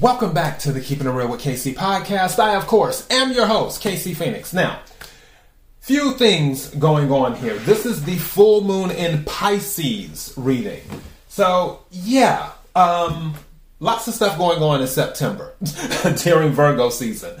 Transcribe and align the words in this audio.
Welcome 0.00 0.32
back 0.34 0.58
to 0.60 0.72
the 0.72 0.80
Keeping 0.80 1.06
It 1.06 1.10
Real 1.10 1.28
with 1.28 1.40
KC 1.40 1.76
podcast. 1.76 2.40
I, 2.40 2.56
of 2.56 2.66
course, 2.66 3.06
am 3.10 3.30
your 3.32 3.46
host, 3.46 3.80
KC 3.80 4.16
Phoenix. 4.16 4.52
Now, 4.52 4.80
few 5.78 6.14
things 6.14 6.68
going 6.70 7.12
on 7.12 7.36
here. 7.36 7.54
This 7.58 7.86
is 7.86 8.04
the 8.04 8.16
full 8.16 8.64
moon 8.64 8.90
in 8.90 9.22
Pisces 9.22 10.34
reading. 10.36 10.82
So, 11.28 11.84
yeah, 11.92 12.50
um, 12.74 13.34
lots 13.78 14.08
of 14.08 14.14
stuff 14.14 14.36
going 14.36 14.60
on 14.64 14.80
in 14.80 14.88
September 14.88 15.54
during 16.24 16.50
Virgo 16.50 16.90
season. 16.90 17.40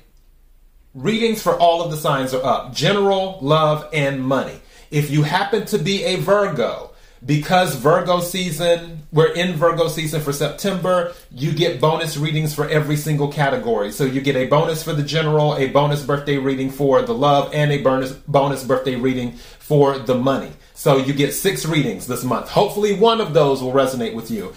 readings 0.93 1.41
for 1.41 1.57
all 1.57 1.81
of 1.81 1.91
the 1.91 1.97
signs 1.97 2.33
are 2.33 2.43
up 2.43 2.73
general, 2.73 3.39
love, 3.41 3.87
and 3.93 4.23
money. 4.23 4.59
If 4.89 5.09
you 5.09 5.23
happen 5.23 5.65
to 5.67 5.77
be 5.77 6.03
a 6.03 6.17
Virgo, 6.17 6.91
because 7.25 7.75
Virgo 7.75 8.19
season, 8.19 9.03
we're 9.13 9.31
in 9.33 9.53
Virgo 9.53 9.87
season 9.87 10.21
for 10.21 10.33
September, 10.33 11.13
you 11.29 11.53
get 11.53 11.79
bonus 11.79 12.17
readings 12.17 12.53
for 12.53 12.67
every 12.67 12.97
single 12.97 13.31
category. 13.31 13.91
So 13.91 14.05
you 14.05 14.21
get 14.21 14.35
a 14.35 14.47
bonus 14.47 14.83
for 14.83 14.93
the 14.93 15.03
general, 15.03 15.55
a 15.55 15.67
bonus 15.67 16.03
birthday 16.03 16.37
reading 16.37 16.71
for 16.71 17.01
the 17.03 17.13
love, 17.13 17.51
and 17.53 17.71
a 17.71 17.81
bonus 17.81 18.11
bonus 18.11 18.63
birthday 18.63 18.95
reading 18.95 19.33
for 19.33 19.99
the 19.99 20.15
money. 20.15 20.51
So 20.73 20.97
you 20.97 21.13
get 21.13 21.33
six 21.33 21.65
readings 21.65 22.07
this 22.07 22.23
month. 22.23 22.49
Hopefully 22.49 22.95
one 22.95 23.21
of 23.21 23.33
those 23.33 23.61
will 23.61 23.71
resonate 23.71 24.15
with 24.15 24.31
you 24.31 24.53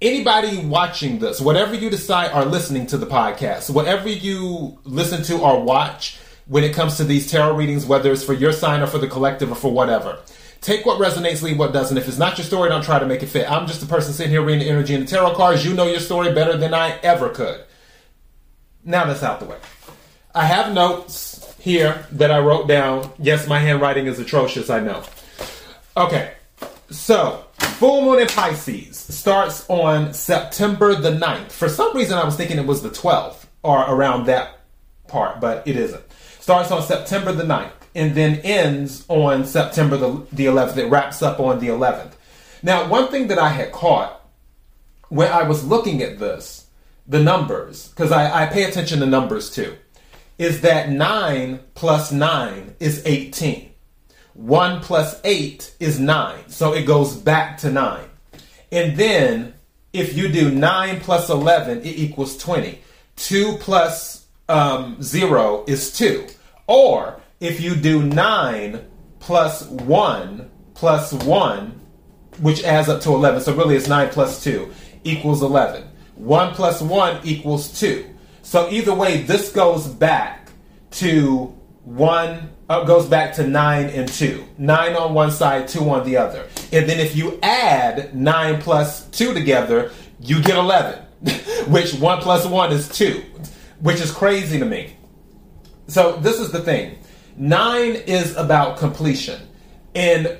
anybody 0.00 0.58
watching 0.58 1.18
this, 1.18 1.40
whatever 1.40 1.74
you 1.74 1.90
decide 1.90 2.30
are 2.32 2.44
listening 2.44 2.86
to 2.88 2.98
the 2.98 3.06
podcast, 3.06 3.70
whatever 3.70 4.08
you 4.08 4.78
listen 4.84 5.22
to 5.24 5.38
or 5.38 5.62
watch 5.62 6.18
when 6.46 6.64
it 6.64 6.74
comes 6.74 6.96
to 6.96 7.04
these 7.04 7.30
tarot 7.30 7.56
readings, 7.56 7.84
whether 7.84 8.12
it's 8.12 8.24
for 8.24 8.32
your 8.32 8.52
sign 8.52 8.80
or 8.80 8.86
for 8.86 8.98
the 8.98 9.08
collective 9.08 9.50
or 9.50 9.54
for 9.54 9.72
whatever, 9.72 10.18
take 10.60 10.86
what 10.86 11.00
resonates, 11.00 11.42
leave 11.42 11.58
what 11.58 11.72
doesn't. 11.72 11.96
If 11.96 12.08
it's 12.08 12.18
not 12.18 12.38
your 12.38 12.44
story, 12.44 12.68
don't 12.68 12.84
try 12.84 12.98
to 12.98 13.06
make 13.06 13.22
it 13.22 13.26
fit. 13.26 13.50
I'm 13.50 13.66
just 13.66 13.82
a 13.82 13.86
person 13.86 14.12
sitting 14.12 14.32
here 14.32 14.42
reading 14.42 14.60
the 14.64 14.70
energy 14.70 14.94
and 14.94 15.06
the 15.06 15.10
tarot 15.10 15.34
cards. 15.34 15.64
You 15.64 15.74
know 15.74 15.86
your 15.86 16.00
story 16.00 16.32
better 16.32 16.56
than 16.56 16.74
I 16.74 16.98
ever 17.02 17.28
could. 17.28 17.64
Now 18.84 19.04
that's 19.04 19.22
out 19.22 19.40
the 19.40 19.46
way. 19.46 19.58
I 20.34 20.44
have 20.44 20.72
notes 20.72 21.54
here 21.58 22.06
that 22.12 22.30
I 22.30 22.38
wrote 22.38 22.68
down. 22.68 23.10
Yes, 23.18 23.48
my 23.48 23.58
handwriting 23.58 24.06
is 24.06 24.18
atrocious, 24.18 24.70
I 24.70 24.80
know. 24.80 25.02
Okay, 25.96 26.32
so 26.90 27.44
Full 27.78 28.02
moon 28.02 28.18
in 28.18 28.26
Pisces 28.26 28.96
starts 28.96 29.64
on 29.68 30.12
September 30.12 30.96
the 30.96 31.12
9th. 31.12 31.52
For 31.52 31.68
some 31.68 31.96
reason, 31.96 32.18
I 32.18 32.24
was 32.24 32.34
thinking 32.34 32.58
it 32.58 32.66
was 32.66 32.82
the 32.82 32.90
12th 32.90 33.46
or 33.62 33.78
around 33.88 34.26
that 34.26 34.62
part, 35.06 35.40
but 35.40 35.64
it 35.64 35.76
isn't. 35.76 36.02
Starts 36.40 36.72
on 36.72 36.82
September 36.82 37.30
the 37.30 37.44
9th 37.44 37.70
and 37.94 38.16
then 38.16 38.40
ends 38.40 39.04
on 39.06 39.44
September 39.44 39.96
the, 39.96 40.26
the 40.32 40.46
11th. 40.46 40.76
It 40.76 40.86
wraps 40.90 41.22
up 41.22 41.38
on 41.38 41.60
the 41.60 41.68
11th. 41.68 42.14
Now, 42.64 42.88
one 42.88 43.12
thing 43.12 43.28
that 43.28 43.38
I 43.38 43.50
had 43.50 43.70
caught 43.70 44.28
when 45.08 45.30
I 45.30 45.44
was 45.44 45.64
looking 45.64 46.02
at 46.02 46.18
this, 46.18 46.66
the 47.06 47.22
numbers, 47.22 47.90
because 47.90 48.10
I, 48.10 48.42
I 48.42 48.46
pay 48.46 48.64
attention 48.64 48.98
to 48.98 49.06
numbers 49.06 49.52
too, 49.52 49.76
is 50.36 50.62
that 50.62 50.90
9 50.90 51.60
plus 51.76 52.10
9 52.10 52.74
is 52.80 53.06
18. 53.06 53.70
1 54.38 54.80
plus 54.82 55.20
8 55.24 55.74
is 55.80 55.98
9. 55.98 56.48
So 56.48 56.72
it 56.72 56.86
goes 56.86 57.16
back 57.16 57.58
to 57.58 57.72
9. 57.72 58.04
And 58.70 58.96
then 58.96 59.54
if 59.92 60.16
you 60.16 60.28
do 60.28 60.52
9 60.52 61.00
plus 61.00 61.28
11, 61.28 61.78
it 61.78 61.86
equals 61.86 62.36
20. 62.38 62.78
2 63.16 63.56
plus, 63.58 64.26
um, 64.48 65.02
0 65.02 65.64
is 65.66 65.92
2. 65.98 66.28
Or 66.68 67.20
if 67.40 67.60
you 67.60 67.74
do 67.74 68.04
9 68.04 68.80
plus 69.18 69.64
1 69.66 70.50
plus 70.74 71.12
1, 71.12 71.80
which 72.40 72.62
adds 72.62 72.88
up 72.88 73.00
to 73.00 73.10
11, 73.14 73.40
so 73.40 73.56
really 73.56 73.74
it's 73.74 73.88
9 73.88 74.08
plus 74.10 74.44
2, 74.44 74.72
equals 75.02 75.42
11. 75.42 75.82
1 76.14 76.54
plus 76.54 76.80
1 76.80 77.20
equals 77.24 77.80
2. 77.80 78.08
So 78.42 78.70
either 78.70 78.94
way, 78.94 79.22
this 79.22 79.50
goes 79.50 79.88
back 79.88 80.52
to 80.92 81.52
1 81.82 82.50
uh, 82.68 82.84
goes 82.84 83.06
back 83.06 83.34
to 83.34 83.46
9 83.46 83.86
and 83.86 84.08
2. 84.08 84.44
9 84.58 84.96
on 84.96 85.14
one 85.14 85.30
side, 85.30 85.68
2 85.68 85.88
on 85.88 86.04
the 86.04 86.16
other. 86.16 86.48
And 86.72 86.88
then 86.88 87.00
if 87.00 87.16
you 87.16 87.38
add 87.42 88.14
9 88.14 88.60
plus 88.60 89.06
2 89.10 89.32
together, 89.32 89.90
you 90.20 90.42
get 90.42 90.56
11, 90.56 90.98
which 91.68 91.94
1 91.94 92.20
plus 92.20 92.46
1 92.46 92.72
is 92.72 92.88
2, 92.90 93.22
which 93.80 94.00
is 94.00 94.10
crazy 94.10 94.58
to 94.58 94.64
me. 94.64 94.96
So 95.86 96.16
this 96.16 96.38
is 96.38 96.52
the 96.52 96.60
thing 96.60 96.98
9 97.36 97.92
is 97.94 98.36
about 98.36 98.78
completion. 98.78 99.40
And 99.94 100.38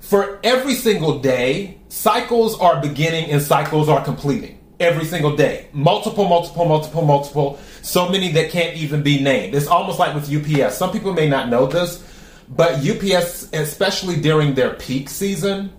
for 0.00 0.38
every 0.44 0.74
single 0.74 1.18
day, 1.18 1.80
cycles 1.88 2.58
are 2.60 2.80
beginning 2.80 3.30
and 3.30 3.42
cycles 3.42 3.88
are 3.88 4.04
completing 4.04 4.57
every 4.80 5.04
single 5.04 5.36
day. 5.36 5.68
Multiple, 5.72 6.28
multiple, 6.28 6.64
multiple, 6.64 7.04
multiple. 7.04 7.58
So 7.82 8.08
many 8.08 8.32
that 8.32 8.50
can't 8.50 8.76
even 8.76 9.02
be 9.02 9.20
named. 9.20 9.54
It's 9.54 9.66
almost 9.66 9.98
like 9.98 10.14
with 10.14 10.32
UPS. 10.32 10.76
Some 10.76 10.92
people 10.92 11.12
may 11.12 11.28
not 11.28 11.48
know 11.48 11.66
this, 11.66 12.04
but 12.48 12.86
UPS, 12.86 13.52
especially 13.52 14.20
during 14.20 14.54
their 14.54 14.74
peak 14.74 15.08
season, 15.08 15.72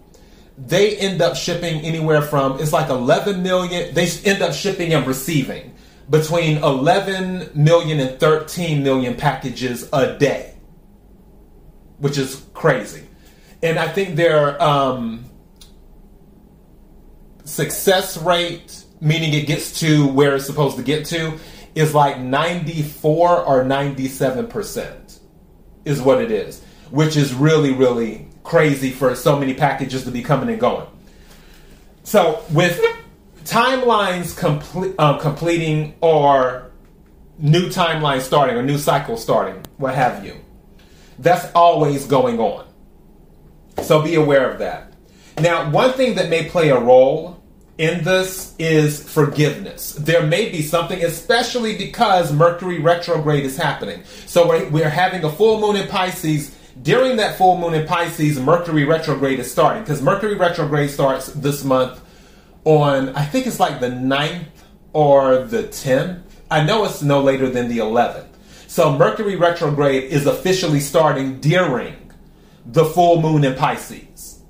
they 0.57 0.97
end 0.97 1.21
up 1.21 1.35
shipping 1.35 1.81
anywhere 1.81 2.21
from, 2.21 2.59
it's 2.59 2.73
like 2.73 2.89
11 2.89 3.41
million, 3.41 3.93
they 3.93 4.09
end 4.25 4.41
up 4.41 4.53
shipping 4.53 4.93
and 4.93 5.07
receiving 5.07 5.73
between 6.09 6.57
11 6.57 7.51
million 7.53 7.99
and 7.99 8.19
13 8.19 8.83
million 8.83 9.15
packages 9.15 9.87
a 9.93 10.17
day, 10.17 10.55
which 11.99 12.17
is 12.17 12.45
crazy. 12.53 13.03
And 13.61 13.79
I 13.79 13.87
think 13.87 14.15
their 14.15 14.61
um, 14.61 15.25
success 17.45 18.17
rate 18.17 18.83
meaning 19.01 19.33
it 19.33 19.47
gets 19.47 19.79
to 19.79 20.07
where 20.07 20.35
it's 20.35 20.45
supposed 20.45 20.77
to 20.77 20.83
get 20.83 21.05
to, 21.05 21.37
is 21.75 21.93
like 21.93 22.19
94 22.19 23.43
or 23.43 23.63
97% 23.63 25.19
is 25.85 26.01
what 26.01 26.21
it 26.21 26.31
is, 26.31 26.61
which 26.91 27.15
is 27.15 27.33
really, 27.33 27.71
really 27.71 28.27
crazy 28.43 28.91
for 28.91 29.15
so 29.15 29.37
many 29.39 29.53
packages 29.53 30.03
to 30.03 30.11
be 30.11 30.21
coming 30.21 30.49
and 30.49 30.59
going. 30.59 30.87
So, 32.03 32.43
with 32.51 32.81
timelines 33.43 34.37
complete, 34.37 34.95
um, 34.99 35.19
completing 35.19 35.95
or 36.01 36.71
new 37.37 37.67
timeline 37.69 38.21
starting 38.21 38.57
or 38.57 38.63
new 38.63 38.77
cycle 38.77 39.17
starting, 39.17 39.63
what 39.77 39.95
have 39.95 40.25
you, 40.25 40.35
that's 41.19 41.51
always 41.53 42.05
going 42.05 42.39
on. 42.39 42.65
So, 43.83 44.01
be 44.01 44.15
aware 44.15 44.51
of 44.51 44.59
that. 44.59 44.93
Now, 45.39 45.69
one 45.69 45.93
thing 45.93 46.15
that 46.15 46.29
may 46.29 46.49
play 46.49 46.69
a 46.69 46.79
role 46.79 47.38
in 47.79 48.03
this 48.03 48.53
is 48.59 49.01
forgiveness. 49.01 49.93
There 49.93 50.27
may 50.27 50.49
be 50.49 50.61
something, 50.61 51.01
especially 51.01 51.77
because 51.77 52.31
Mercury 52.33 52.77
retrograde 52.77 53.45
is 53.45 53.55
happening. 53.55 54.03
So 54.25 54.49
we're, 54.49 54.69
we're 54.69 54.89
having 54.89 55.23
a 55.23 55.31
full 55.31 55.61
moon 55.61 55.77
in 55.77 55.87
Pisces. 55.87 56.53
During 56.81 57.15
that 57.17 57.37
full 57.37 57.57
moon 57.57 57.73
in 57.73 57.87
Pisces, 57.87 58.37
Mercury 58.37 58.83
retrograde 58.83 59.39
is 59.39 59.49
starting 59.49 59.81
because 59.83 60.01
Mercury 60.01 60.35
retrograde 60.35 60.89
starts 60.89 61.27
this 61.27 61.63
month 61.63 62.01
on, 62.65 63.15
I 63.15 63.23
think 63.23 63.47
it's 63.47 63.61
like 63.61 63.79
the 63.79 63.89
9th 63.89 64.47
or 64.91 65.45
the 65.45 65.63
10th. 65.63 66.21
I 66.51 66.65
know 66.65 66.83
it's 66.83 67.01
no 67.01 67.21
later 67.21 67.49
than 67.49 67.69
the 67.69 67.77
11th. 67.77 68.27
So 68.67 68.97
Mercury 68.97 69.37
retrograde 69.37 70.03
is 70.03 70.25
officially 70.25 70.81
starting 70.81 71.39
during 71.39 71.95
the 72.65 72.83
full 72.83 73.21
moon 73.21 73.45
in 73.45 73.55
Pisces. 73.55 74.43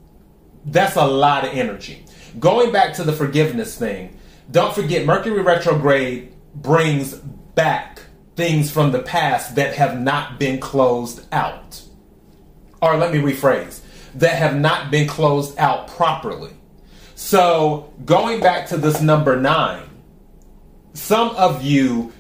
That's 0.66 0.96
a 0.96 1.06
lot 1.06 1.46
of 1.46 1.54
energy 1.54 2.06
going 2.38 2.72
back 2.72 2.94
to 2.96 3.04
the 3.04 3.14
forgiveness 3.14 3.78
thing, 3.78 4.18
don't 4.52 4.74
forget 4.74 5.06
Mercury 5.06 5.42
retrograde 5.42 6.34
brings 6.56 7.14
back 7.14 8.02
things 8.36 8.72
from 8.72 8.92
the 8.92 9.00
past 9.00 9.56
that 9.56 9.76
have 9.76 10.00
not 10.00 10.40
been 10.40 10.60
closed 10.60 11.26
out. 11.32 11.82
Or 12.82 12.98
let 12.98 13.12
me 13.12 13.20
rephrase, 13.20 13.82
that 14.16 14.36
have 14.36 14.56
not 14.56 14.92
been 14.92 15.08
closed 15.08 15.58
out 15.58 15.88
properly. 15.88 16.52
So, 17.16 17.94
going 18.06 18.40
back 18.40 18.70
to 18.70 18.78
this 18.78 19.02
number 19.02 19.36
nine, 19.36 19.90
some 20.94 21.36
of 21.36 21.64
you, 21.64 22.14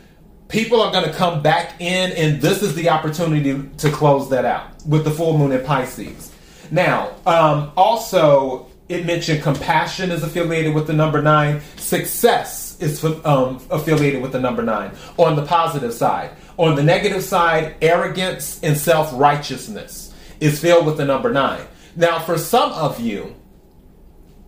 people 0.50 0.82
are 0.82 0.92
going 0.92 1.06
to 1.06 1.14
come 1.14 1.42
back 1.42 1.80
in, 1.80 2.12
and 2.12 2.42
this 2.42 2.62
is 2.62 2.76
the 2.76 2.90
opportunity 2.90 3.70
to 3.78 3.92
close 3.92 4.30
that 4.30 4.44
out 4.44 4.86
with 4.86 5.06
the 5.06 5.12
full 5.12 5.38
moon 5.38 5.54
in 5.54 5.66
Pisces. 5.66 6.34
Now, 6.70 7.16
um, 7.26 7.72
also, 7.78 8.69
it 8.90 9.06
mentioned 9.06 9.44
compassion 9.44 10.12
is 10.12 10.24
affiliated 10.24 10.74
with 10.74 10.88
the 10.88 10.94
number 10.94 11.22
nine. 11.22 11.62
Success 11.78 12.76
is 12.82 13.04
um, 13.24 13.62
affiliated 13.70 14.22
with 14.22 14.32
the 14.32 14.40
number 14.40 14.64
nine 14.64 14.92
on 15.18 15.36
the 15.36 15.46
positive 15.46 15.94
side. 15.94 16.32
On 16.58 16.76
the 16.76 16.84
negative 16.84 17.24
side, 17.24 17.76
arrogance 17.82 18.60
and 18.64 18.76
self 18.76 19.12
righteousness 19.14 20.14
is 20.40 20.60
filled 20.60 20.88
with 20.88 20.98
the 20.98 21.06
number 21.06 21.32
nine. 21.32 21.66
Now, 21.96 22.20
for 22.20 22.38
some 22.38 22.72
of 22.72 23.00
you, 23.00 23.36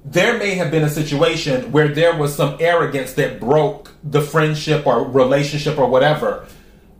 there 0.03 0.37
may 0.39 0.55
have 0.55 0.71
been 0.71 0.83
a 0.83 0.89
situation 0.89 1.71
where 1.71 1.89
there 1.89 2.17
was 2.17 2.35
some 2.35 2.57
arrogance 2.59 3.13
that 3.13 3.39
broke 3.39 3.91
the 4.03 4.21
friendship 4.21 4.87
or 4.87 5.07
relationship 5.07 5.77
or 5.77 5.87
whatever 5.87 6.47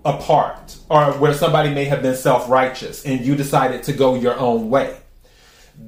apart, 0.06 0.78
or 0.90 1.14
where 1.14 1.34
somebody 1.34 1.74
may 1.74 1.86
have 1.86 2.04
been 2.04 2.16
self 2.16 2.48
righteous 2.48 3.04
and 3.04 3.22
you 3.22 3.36
decided 3.36 3.82
to 3.84 3.94
go 3.94 4.14
your 4.14 4.38
own 4.38 4.70
way. 4.70 5.01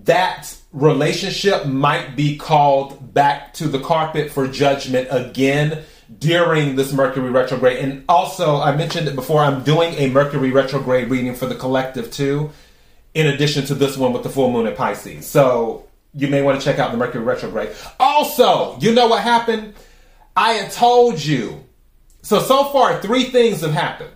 That 0.06 0.56
relationship 0.72 1.66
might 1.66 2.16
be 2.16 2.38
called 2.38 3.14
back 3.14 3.54
to 3.56 3.68
the 3.68 3.80
carpet 3.80 4.32
for 4.32 4.48
judgment 4.48 5.08
again 5.12 5.84
during 6.20 6.76
this 6.76 6.92
Mercury 6.92 7.30
retrograde. 7.30 7.80
And 7.80 8.04
also, 8.10 8.58
I 8.58 8.76
mentioned 8.76 9.08
it 9.08 9.16
before, 9.16 9.42
I'm 9.42 9.64
doing 9.64 9.94
a 9.94 10.10
Mercury 10.10 10.52
retrograde 10.52 11.10
reading 11.10 11.36
for 11.36 11.46
the 11.46 11.56
collective 11.56 12.12
too, 12.12 12.52
in 13.14 13.28
addition 13.28 13.66
to 13.68 13.76
this 13.76 13.98
one 13.98 14.14
with 14.14 14.24
the 14.24 14.30
full 14.30 14.52
moon 14.52 14.68
in 14.68 14.76
Pisces. 14.76 15.26
So 15.26 15.88
you 16.14 16.28
may 16.28 16.42
want 16.42 16.60
to 16.60 16.66
check 16.66 16.80
out 16.80 16.92
the 16.92 16.98
Mercury 16.98 17.24
retrograde. 17.24 17.76
Also, 18.00 18.78
you 18.80 18.94
know 18.94 19.08
what 19.08 19.22
happened? 19.22 19.74
I 20.36 20.54
had 20.54 20.72
told 20.72 21.24
you. 21.24 21.64
So, 22.24 22.40
so 22.40 22.66
far, 22.66 23.02
three 23.02 23.26
things 23.26 23.62
have 23.62 23.74
happened. 23.74 24.12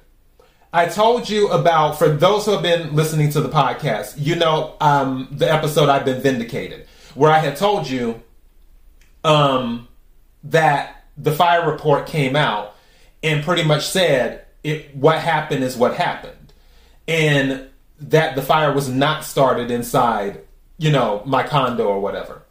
I 0.73 0.87
told 0.87 1.29
you 1.29 1.47
about, 1.49 1.97
for 1.97 2.09
those 2.09 2.45
who 2.45 2.51
have 2.51 2.61
been 2.61 2.93
listening 2.93 3.29
to 3.31 3.41
the 3.41 3.49
podcast, 3.49 4.15
you 4.17 4.35
know, 4.35 4.75
um, 4.81 5.29
the 5.31 5.51
episode 5.51 5.87
I've 5.87 6.05
been 6.05 6.21
vindicated, 6.21 6.87
where 7.15 7.31
I 7.31 7.39
had 7.39 7.55
told 7.55 7.89
you 7.89 8.21
um, 9.23 9.87
that 10.43 11.05
the 11.17 11.31
fire 11.31 11.69
report 11.69 12.05
came 12.05 12.35
out 12.35 12.75
and 13.23 13.43
pretty 13.43 13.63
much 13.63 13.87
said 13.87 14.45
it, 14.63 14.95
what 14.95 15.19
happened 15.19 15.63
is 15.63 15.77
what 15.77 15.95
happened. 15.95 16.53
And 17.07 17.69
that 17.99 18.35
the 18.35 18.41
fire 18.41 18.73
was 18.73 18.89
not 18.89 19.23
started 19.23 19.71
inside, 19.71 20.41
you 20.77 20.91
know, 20.91 21.23
my 21.25 21.43
condo 21.43 21.87
or 21.87 21.99
whatever. 21.99 22.43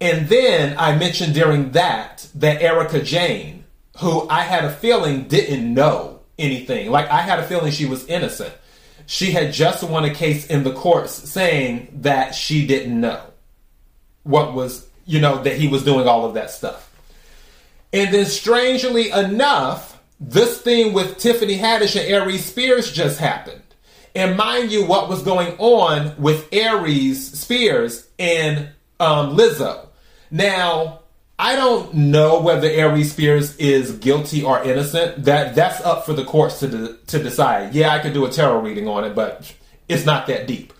And 0.00 0.28
then 0.28 0.74
I 0.78 0.96
mentioned 0.96 1.34
during 1.34 1.72
that 1.72 2.28
that 2.34 2.62
Erika 2.62 3.00
Jayne, 3.02 3.64
who 3.98 4.28
I 4.28 4.40
had 4.40 4.64
a 4.64 4.70
feeling 4.70 5.28
didn't 5.28 5.72
know 5.72 6.13
anything. 6.38 6.90
Like 6.90 7.08
I 7.08 7.20
had 7.20 7.38
a 7.38 7.44
feeling 7.44 7.72
she 7.72 7.86
was 7.86 8.06
innocent. 8.06 8.54
She 9.06 9.32
had 9.32 9.52
just 9.52 9.82
won 9.82 10.04
a 10.04 10.14
case 10.14 10.46
in 10.46 10.64
the 10.64 10.72
courts 10.72 11.12
saying 11.12 11.98
that 12.02 12.34
she 12.34 12.66
didn't 12.66 12.98
know 12.98 13.22
what 14.22 14.54
was, 14.54 14.86
you 15.04 15.20
know, 15.20 15.42
that 15.42 15.56
he 15.56 15.68
was 15.68 15.84
doing 15.84 16.08
all 16.08 16.24
of 16.24 16.34
that 16.34 16.50
stuff. 16.50 16.90
And 17.92 18.12
then 18.12 18.24
strangely 18.24 19.10
enough, 19.10 20.02
this 20.18 20.60
thing 20.60 20.92
with 20.92 21.18
Tiffany 21.18 21.58
Haddish 21.58 22.00
and 22.00 22.10
Aries 22.10 22.44
Spears 22.44 22.90
just 22.90 23.20
happened. 23.20 23.62
And 24.14 24.36
mind 24.36 24.72
you, 24.72 24.86
what 24.86 25.08
was 25.08 25.22
going 25.22 25.56
on 25.58 26.14
with 26.20 26.48
Aries 26.52 27.38
Spears 27.38 28.08
and 28.18 28.70
um, 29.00 29.36
Lizzo. 29.36 29.88
Now, 30.30 31.00
I 31.38 31.56
don't 31.56 31.94
know 31.94 32.40
whether 32.40 32.68
Aries 32.68 33.12
Spears 33.12 33.56
is 33.56 33.92
guilty 33.98 34.42
or 34.44 34.62
innocent. 34.62 35.24
That 35.24 35.54
that's 35.54 35.80
up 35.80 36.06
for 36.06 36.12
the 36.12 36.24
courts 36.24 36.60
to 36.60 36.68
de- 36.68 36.94
to 37.08 37.22
decide. 37.22 37.74
Yeah, 37.74 37.92
I 37.92 37.98
could 37.98 38.12
do 38.12 38.24
a 38.24 38.30
tarot 38.30 38.60
reading 38.60 38.86
on 38.86 39.04
it, 39.04 39.14
but 39.14 39.52
it's 39.88 40.06
not 40.06 40.28
that 40.28 40.46
deep. 40.46 40.72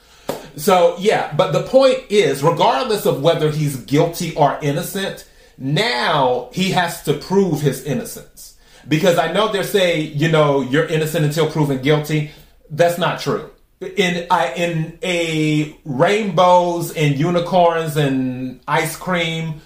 So 0.56 0.96
yeah, 0.98 1.34
but 1.34 1.52
the 1.52 1.64
point 1.64 2.04
is, 2.08 2.42
regardless 2.42 3.04
of 3.04 3.20
whether 3.20 3.50
he's 3.50 3.76
guilty 3.76 4.34
or 4.36 4.58
innocent, 4.62 5.28
now 5.58 6.50
he 6.52 6.70
has 6.70 7.02
to 7.04 7.14
prove 7.14 7.60
his 7.60 7.82
innocence. 7.82 8.56
Because 8.86 9.18
I 9.18 9.32
know 9.32 9.50
they're 9.50 9.64
saying, 9.64 10.12
you 10.14 10.30
know, 10.30 10.60
you're 10.60 10.86
innocent 10.86 11.24
until 11.24 11.50
proven 11.50 11.82
guilty. 11.82 12.30
That's 12.70 12.98
not 12.98 13.18
true. 13.18 13.50
In 13.80 14.28
I 14.30 14.52
in 14.54 14.98
a 15.02 15.76
rainbows 15.84 16.92
and 16.94 17.18
unicorns 17.18 17.96
and 17.96 18.60
ice 18.68 18.94
cream 18.94 19.60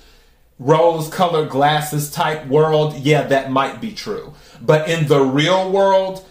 rose 0.59 1.09
colored 1.09 1.51
glasses 1.51 2.11
type 2.11 2.47
world, 2.47 2.95
yeah, 2.97 3.23
that 3.23 3.51
might 3.51 3.81
be 3.81 3.93
true. 3.93 4.35
But 4.61 4.89
in 4.89 5.07
the 5.07 5.21
real 5.21 5.71
world, 5.71 6.25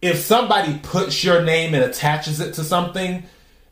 if 0.00 0.18
somebody 0.18 0.78
puts 0.82 1.24
your 1.24 1.42
name 1.42 1.74
and 1.74 1.82
attaches 1.82 2.40
it 2.40 2.54
to 2.54 2.64
something, 2.64 3.24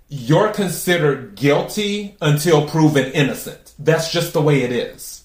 you're 0.09 0.53
considered 0.53 1.37
guilty 1.37 2.17
until 2.21 2.69
proven 2.69 3.13
innocent. 3.13 3.73
That's 3.79 4.13
just 4.13 4.33
the 4.33 4.43
way 4.43 4.63
it 4.63 4.73
is. 4.73 5.25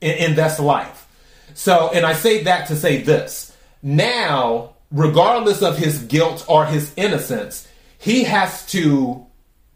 And, 0.00 0.18
and 0.18 0.36
that's 0.36 0.58
life. 0.58 1.06
So, 1.54 1.90
and 1.92 2.06
I 2.06 2.14
say 2.14 2.44
that 2.44 2.68
to 2.68 2.76
say 2.76 3.02
this. 3.02 3.56
Now, 3.82 4.74
regardless 4.90 5.62
of 5.62 5.76
his 5.76 6.02
guilt 6.04 6.44
or 6.48 6.66
his 6.66 6.92
innocence, 6.96 7.68
he 7.98 8.24
has 8.24 8.64
to 8.66 9.26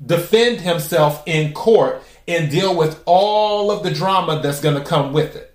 defend 0.05 0.61
himself 0.61 1.23
in 1.27 1.53
court 1.53 2.03
and 2.29 2.51
deal 2.51 2.77
with 2.77 3.03
all 3.07 3.71
of 3.71 3.83
the 3.83 3.91
drama 3.91 4.41
that's 4.43 4.61
going 4.61 4.77
to 4.77 4.85
come 4.85 5.13
with 5.13 5.37
it. 5.37 5.55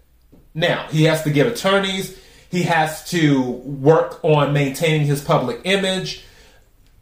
Now, 0.54 0.88
he 0.90 1.04
has 1.04 1.24
to 1.24 1.30
get 1.30 1.48
attorneys, 1.48 2.18
he 2.50 2.64
has 2.64 3.10
to 3.12 3.42
work 3.42 4.24
on 4.24 4.54
maintaining 4.54 5.06
his 5.06 5.24
public 5.24 5.62
image, 5.66 6.24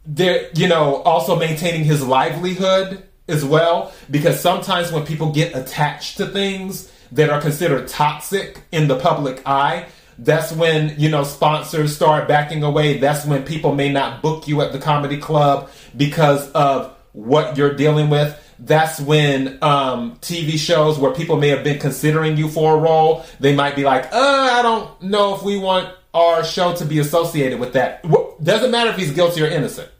there, 0.04 0.50
you 0.54 0.68
know, 0.68 0.96
also 1.02 1.36
maintaining 1.36 1.84
his 1.84 2.06
livelihood 2.06 3.02
as 3.28 3.44
well, 3.44 3.92
because 4.10 4.38
sometimes 4.38 4.92
when 4.92 5.04
people 5.04 5.32
get 5.32 5.56
attached 5.56 6.18
to 6.18 6.26
things 6.26 6.92
that 7.12 7.30
are 7.30 7.40
considered 7.40 7.88
toxic 7.88 8.60
in 8.72 8.88
the 8.88 8.98
public 8.98 9.42
eye, 9.46 9.86
that's 10.18 10.52
when 10.52 10.98
you 10.98 11.10
know 11.10 11.24
sponsors 11.24 11.94
start 11.94 12.26
backing 12.26 12.62
away. 12.62 12.98
That's 12.98 13.26
when 13.26 13.44
people 13.44 13.74
may 13.74 13.92
not 13.92 14.22
book 14.22 14.48
you 14.48 14.62
at 14.62 14.72
the 14.72 14.78
comedy 14.78 15.18
club 15.18 15.70
because 15.96 16.50
of 16.52 16.96
what 17.12 17.56
you're 17.56 17.74
dealing 17.74 18.08
with 18.08 18.42
that's 18.58 19.00
when 19.00 19.58
um, 19.62 20.16
TV 20.16 20.58
shows 20.58 20.98
where 20.98 21.12
people 21.12 21.36
may 21.36 21.48
have 21.48 21.62
been 21.62 21.78
considering 21.78 22.36
you 22.36 22.48
for 22.48 22.76
a 22.76 22.78
role, 22.78 23.24
they 23.38 23.54
might 23.54 23.76
be 23.76 23.84
like, 23.84 24.06
uh, 24.12 24.50
I 24.52 24.62
don't 24.62 25.02
know 25.02 25.34
if 25.34 25.42
we 25.42 25.58
want 25.58 25.94
our 26.14 26.42
show 26.44 26.74
to 26.76 26.84
be 26.84 26.98
associated 26.98 27.60
with 27.60 27.74
that. 27.74 28.04
Doesn't 28.42 28.70
matter 28.70 28.90
if 28.90 28.96
he's 28.96 29.12
guilty 29.12 29.42
or 29.42 29.46
innocent. 29.46 29.90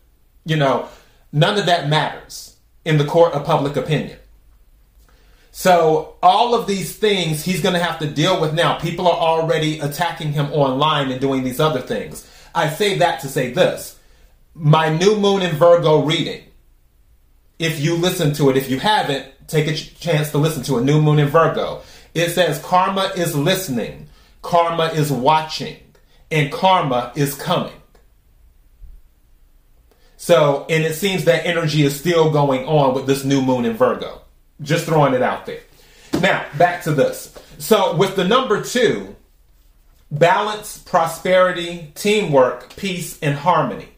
You 0.45 0.57
know, 0.57 0.89
none 1.33 1.59
of 1.59 1.67
that 1.67 1.89
matters 1.89 2.57
in 2.85 2.99
the 2.99 3.05
court 3.05 3.35
of 3.35 3.45
public 3.45 3.77
opinion. 3.77 4.19
So 5.51 6.17
all 6.23 6.55
of 6.55 6.67
these 6.67 6.97
things 6.97 7.45
he's 7.45 7.63
going 7.63 7.75
to 7.75 7.83
have 7.83 7.99
to 8.01 8.07
deal 8.07 8.41
with 8.41 8.55
now. 8.55 8.79
People 8.79 9.09
are 9.09 9.17
already 9.17 9.81
attacking 9.81 10.33
him 10.33 10.53
online 10.53 11.11
and 11.11 11.21
doing 11.21 11.45
these 11.45 11.61
other 11.61 11.81
things. 11.81 12.31
I 12.55 12.69
say 12.69 12.99
that 12.99 13.21
to 13.21 13.29
say 13.29 13.53
this. 13.53 13.99
My 14.55 14.89
new 14.95 15.17
moon 15.17 15.43
in 15.43 15.57
Virgo 15.57 16.03
reading 16.03 16.46
if 17.59 17.81
you 17.81 17.97
listen 17.97 18.33
to 18.35 18.51
it. 18.51 18.57
If 18.57 18.71
you 18.71 18.79
haven't, 18.79 19.27
take 19.49 19.67
a 19.67 19.75
ch- 19.75 19.99
chance 19.99 20.31
to 20.33 20.39
listen 20.39 20.63
to 20.65 20.77
a 20.79 20.81
New 20.81 21.01
Moon 21.01 21.19
in 21.19 21.29
Virgo. 21.29 21.83
It 22.15 22.31
says 22.31 22.59
karma 22.61 23.13
is 23.17 23.37
listening, 23.37 24.09
karma 24.43 24.87
is 24.87 25.13
watching, 25.13 25.77
and 26.31 26.51
karma 26.53 27.13
is 27.15 27.35
coming. 27.35 27.73
So, 30.17 30.67
and 30.69 30.83
it 30.83 30.95
seems 30.95 31.25
that 31.25 31.47
energy 31.47 31.83
is 31.83 31.99
still 31.99 32.31
going 32.31 32.67
on 32.67 32.95
with 32.95 33.07
this 33.07 33.25
new 33.25 33.43
moon 33.43 33.65
in 33.65 33.77
Virgo. 33.77 34.23
Just 34.63 34.87
throwing 34.87 35.15
it 35.15 35.23
out 35.23 35.47
there. 35.47 35.61
Now, 36.21 36.47
back 36.57 36.83
to 36.85 36.93
this. 36.93 37.37
So, 37.59 37.95
with 37.97 38.17
the 38.17 38.25
number 38.25 38.63
two, 38.63 39.15
balance, 40.11 40.79
prosperity, 40.79 41.93
teamwork, 41.95 42.75
peace, 42.77 43.19
and 43.21 43.37
harmony 43.37 43.89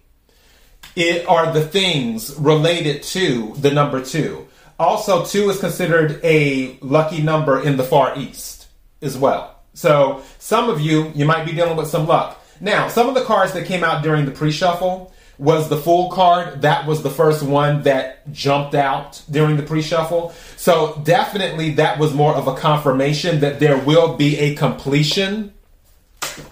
are 1.27 1.53
the 1.53 1.65
things 1.65 2.35
related 2.37 3.03
to 3.03 3.55
the 3.59 3.71
number 3.71 4.05
two. 4.05 4.49
Also, 4.79 5.25
two 5.25 5.51
is 5.51 5.59
considered 5.59 6.21
a 6.23 6.79
lucky 6.81 7.21
number 7.21 7.61
in 7.61 7.77
the 7.77 7.85
Far 7.85 8.19
East 8.19 8.67
as 9.03 9.17
well. 9.17 9.61
So, 9.75 10.23
some 10.39 10.69
of 10.69 10.81
you, 10.81 11.13
you 11.15 11.25
might 11.25 11.45
be 11.45 11.53
dealing 11.53 11.77
with 11.77 11.89
some 11.89 12.07
luck. 12.07 12.45
Now, 12.61 12.89
some 12.89 13.09
of 13.09 13.15
the 13.15 13.25
cards 13.25 13.53
that 13.53 13.67
came 13.67 13.85
out 13.85 14.03
during 14.03 14.25
the 14.25 14.33
pre 14.33 14.51
shuffle 14.51 15.13
was 15.39 15.69
the 15.69 15.77
Fool 15.77 16.11
card. 16.11 16.63
That 16.63 16.87
was 16.87 17.03
the 17.03 17.11
first 17.11 17.43
one 17.43 17.83
that 17.83 18.31
jumped 18.33 18.75
out 18.75 19.23
during 19.31 19.57
the 19.57 19.63
pre 19.63 19.83
shuffle. 19.83 20.33
So, 20.57 21.01
definitely 21.05 21.73
that 21.73 21.99
was 21.99 22.13
more 22.13 22.35
of 22.35 22.49
a 22.49 22.55
confirmation 22.55 23.41
that 23.41 23.61
there 23.61 23.79
will 23.79 24.17
be 24.17 24.37
a 24.39 24.55
completion 24.57 25.55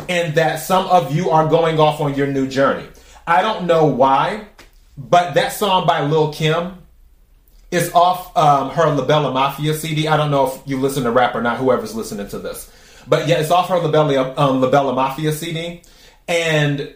and 0.08 0.34
that 0.34 0.56
some 0.56 0.86
of 0.86 1.14
you 1.14 1.30
are 1.30 1.48
going 1.48 1.78
off 1.78 2.00
on 2.00 2.14
your 2.14 2.26
new 2.26 2.46
journey. 2.46 2.86
I 3.26 3.42
don't 3.42 3.66
know 3.66 3.86
why, 3.86 4.46
but 4.96 5.34
that 5.34 5.52
song 5.52 5.86
by 5.86 6.04
Lil 6.04 6.32
Kim 6.32 6.78
is 7.70 7.92
off 7.92 8.36
um, 8.36 8.70
her 8.70 8.86
La 8.94 9.04
Bella 9.04 9.32
Mafia 9.32 9.74
CD. 9.74 10.08
I 10.08 10.16
don't 10.16 10.30
know 10.30 10.46
if 10.46 10.60
you 10.66 10.78
listen 10.78 11.04
to 11.04 11.10
rap 11.10 11.34
or 11.34 11.42
not, 11.42 11.58
whoever's 11.58 11.94
listening 11.94 12.28
to 12.28 12.38
this. 12.38 12.72
But 13.08 13.28
yeah, 13.28 13.40
it's 13.40 13.50
off 13.50 13.68
her 13.68 13.78
La 13.78 13.90
Bella, 13.90 14.34
um, 14.36 14.60
La 14.60 14.70
Bella 14.70 14.94
Mafia 14.94 15.32
CD. 15.32 15.82
And 16.28 16.94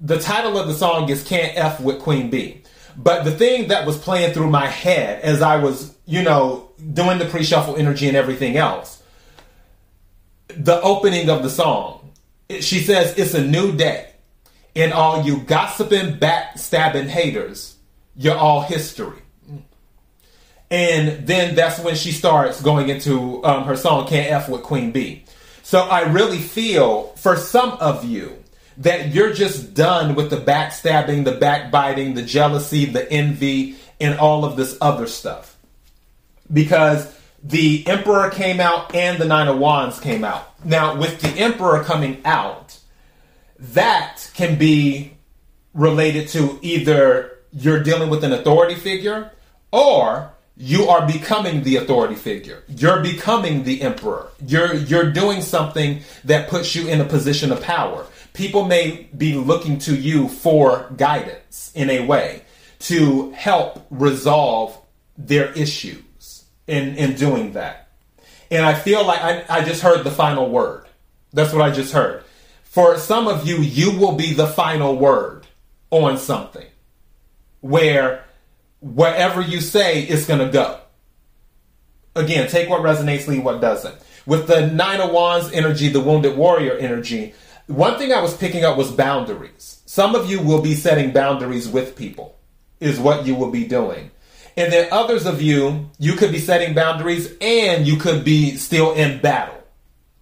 the 0.00 0.18
title 0.18 0.58
of 0.58 0.66
the 0.66 0.74
song 0.74 1.08
is 1.08 1.22
Can't 1.22 1.56
F 1.56 1.80
with 1.80 2.00
Queen 2.00 2.30
B. 2.30 2.62
But 2.96 3.24
the 3.24 3.32
thing 3.32 3.68
that 3.68 3.86
was 3.86 3.98
playing 3.98 4.34
through 4.34 4.50
my 4.50 4.66
head 4.66 5.22
as 5.22 5.42
I 5.42 5.56
was, 5.56 5.94
you 6.06 6.22
know, 6.22 6.70
doing 6.92 7.18
the 7.18 7.24
pre 7.24 7.44
shuffle 7.44 7.76
energy 7.76 8.08
and 8.08 8.16
everything 8.16 8.56
else 8.56 9.02
the 10.56 10.80
opening 10.82 11.30
of 11.30 11.42
the 11.42 11.50
song. 11.50 12.12
She 12.60 12.80
says, 12.80 13.18
It's 13.18 13.34
a 13.34 13.44
new 13.44 13.72
day. 13.72 14.10
And 14.76 14.92
all 14.92 15.22
you 15.22 15.38
gossiping, 15.38 16.18
backstabbing 16.18 17.06
haters, 17.06 17.76
you're 18.16 18.36
all 18.36 18.62
history. 18.62 19.20
And 20.70 21.26
then 21.26 21.54
that's 21.54 21.78
when 21.78 21.94
she 21.94 22.10
starts 22.10 22.60
going 22.60 22.88
into 22.88 23.44
um, 23.44 23.64
her 23.64 23.76
song, 23.76 24.08
Can't 24.08 24.32
F 24.32 24.48
with 24.48 24.62
Queen 24.62 24.90
Bee. 24.90 25.24
So 25.62 25.80
I 25.80 26.02
really 26.10 26.38
feel 26.38 27.08
for 27.16 27.36
some 27.36 27.72
of 27.72 28.04
you 28.04 28.42
that 28.78 29.14
you're 29.14 29.32
just 29.32 29.74
done 29.74 30.14
with 30.14 30.30
the 30.30 30.36
backstabbing, 30.36 31.24
the 31.24 31.32
backbiting, 31.32 32.14
the 32.14 32.22
jealousy, 32.22 32.86
the 32.86 33.10
envy, 33.10 33.76
and 34.00 34.18
all 34.18 34.44
of 34.44 34.56
this 34.56 34.76
other 34.80 35.06
stuff. 35.06 35.56
Because 36.52 37.14
the 37.42 37.86
Emperor 37.86 38.30
came 38.30 38.58
out 38.58 38.94
and 38.94 39.18
the 39.18 39.26
Nine 39.26 39.48
of 39.48 39.58
Wands 39.58 40.00
came 40.00 40.24
out. 40.24 40.64
Now, 40.64 40.96
with 40.96 41.20
the 41.20 41.28
Emperor 41.28 41.84
coming 41.84 42.20
out, 42.24 42.63
that 43.58 44.30
can 44.34 44.58
be 44.58 45.16
related 45.72 46.28
to 46.28 46.58
either 46.62 47.38
you're 47.52 47.82
dealing 47.82 48.10
with 48.10 48.24
an 48.24 48.32
authority 48.32 48.74
figure 48.74 49.30
or 49.72 50.32
you 50.56 50.84
are 50.88 51.06
becoming 51.06 51.62
the 51.62 51.76
authority 51.76 52.14
figure. 52.14 52.62
You're 52.68 53.00
becoming 53.00 53.64
the 53.64 53.82
emperor. 53.82 54.28
You're 54.46 54.74
you're 54.74 55.10
doing 55.10 55.40
something 55.40 56.02
that 56.24 56.48
puts 56.48 56.74
you 56.74 56.88
in 56.88 57.00
a 57.00 57.04
position 57.04 57.50
of 57.50 57.60
power. 57.60 58.06
People 58.32 58.64
may 58.64 59.08
be 59.16 59.34
looking 59.34 59.78
to 59.80 59.96
you 59.96 60.28
for 60.28 60.90
guidance 60.96 61.72
in 61.74 61.90
a 61.90 62.06
way 62.06 62.42
to 62.80 63.30
help 63.32 63.86
resolve 63.90 64.78
their 65.16 65.52
issues 65.52 66.44
in 66.66 66.96
in 66.96 67.14
doing 67.14 67.52
that. 67.54 67.88
And 68.50 68.64
I 68.64 68.74
feel 68.74 69.04
like 69.04 69.20
I, 69.22 69.44
I 69.48 69.64
just 69.64 69.82
heard 69.82 70.04
the 70.04 70.10
final 70.10 70.48
word. 70.48 70.86
That's 71.32 71.52
what 71.52 71.62
I 71.62 71.72
just 71.72 71.92
heard. 71.92 72.22
For 72.74 72.98
some 72.98 73.28
of 73.28 73.46
you, 73.46 73.58
you 73.58 73.96
will 73.96 74.16
be 74.16 74.32
the 74.32 74.48
final 74.48 74.96
word 74.96 75.46
on 75.92 76.18
something 76.18 76.66
where 77.60 78.24
whatever 78.80 79.40
you 79.40 79.60
say 79.60 80.02
is 80.02 80.26
going 80.26 80.40
to 80.40 80.48
go. 80.48 80.80
Again, 82.16 82.48
take 82.48 82.68
what 82.68 82.82
resonates, 82.82 83.28
leave 83.28 83.44
what 83.44 83.60
doesn't. 83.60 83.94
With 84.26 84.48
the 84.48 84.66
Nine 84.66 85.00
of 85.00 85.12
Wands 85.12 85.52
energy, 85.52 85.88
the 85.88 86.00
Wounded 86.00 86.36
Warrior 86.36 86.72
energy, 86.72 87.32
one 87.68 87.96
thing 87.96 88.12
I 88.12 88.20
was 88.20 88.36
picking 88.36 88.64
up 88.64 88.76
was 88.76 88.90
boundaries. 88.90 89.80
Some 89.86 90.16
of 90.16 90.28
you 90.28 90.42
will 90.42 90.60
be 90.60 90.74
setting 90.74 91.12
boundaries 91.12 91.68
with 91.68 91.94
people, 91.94 92.36
is 92.80 92.98
what 92.98 93.24
you 93.24 93.36
will 93.36 93.52
be 93.52 93.68
doing. 93.68 94.10
And 94.56 94.72
then 94.72 94.88
others 94.90 95.26
of 95.26 95.40
you, 95.40 95.90
you 96.00 96.14
could 96.14 96.32
be 96.32 96.40
setting 96.40 96.74
boundaries 96.74 97.32
and 97.40 97.86
you 97.86 97.98
could 97.98 98.24
be 98.24 98.56
still 98.56 98.94
in 98.94 99.20
battle 99.20 99.63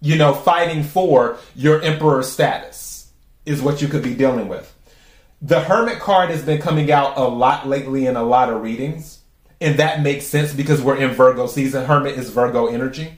you 0.03 0.17
know, 0.17 0.33
fighting 0.33 0.83
for 0.83 1.37
your 1.55 1.81
emperor 1.81 2.21
status 2.23 3.09
is 3.45 3.61
what 3.61 3.81
you 3.81 3.87
could 3.87 4.03
be 4.03 4.13
dealing 4.13 4.49
with. 4.49 4.69
The 5.41 5.61
Hermit 5.61 5.99
card 5.99 6.29
has 6.29 6.43
been 6.43 6.61
coming 6.61 6.91
out 6.91 7.17
a 7.17 7.23
lot 7.23 7.67
lately 7.67 8.05
in 8.05 8.17
a 8.17 8.23
lot 8.23 8.49
of 8.49 8.61
readings, 8.61 9.19
and 9.61 9.79
that 9.79 10.01
makes 10.01 10.25
sense 10.25 10.53
because 10.53 10.81
we're 10.81 10.97
in 10.97 11.11
Virgo 11.11 11.47
season. 11.47 11.85
Hermit 11.85 12.17
is 12.17 12.29
Virgo 12.29 12.67
energy. 12.67 13.17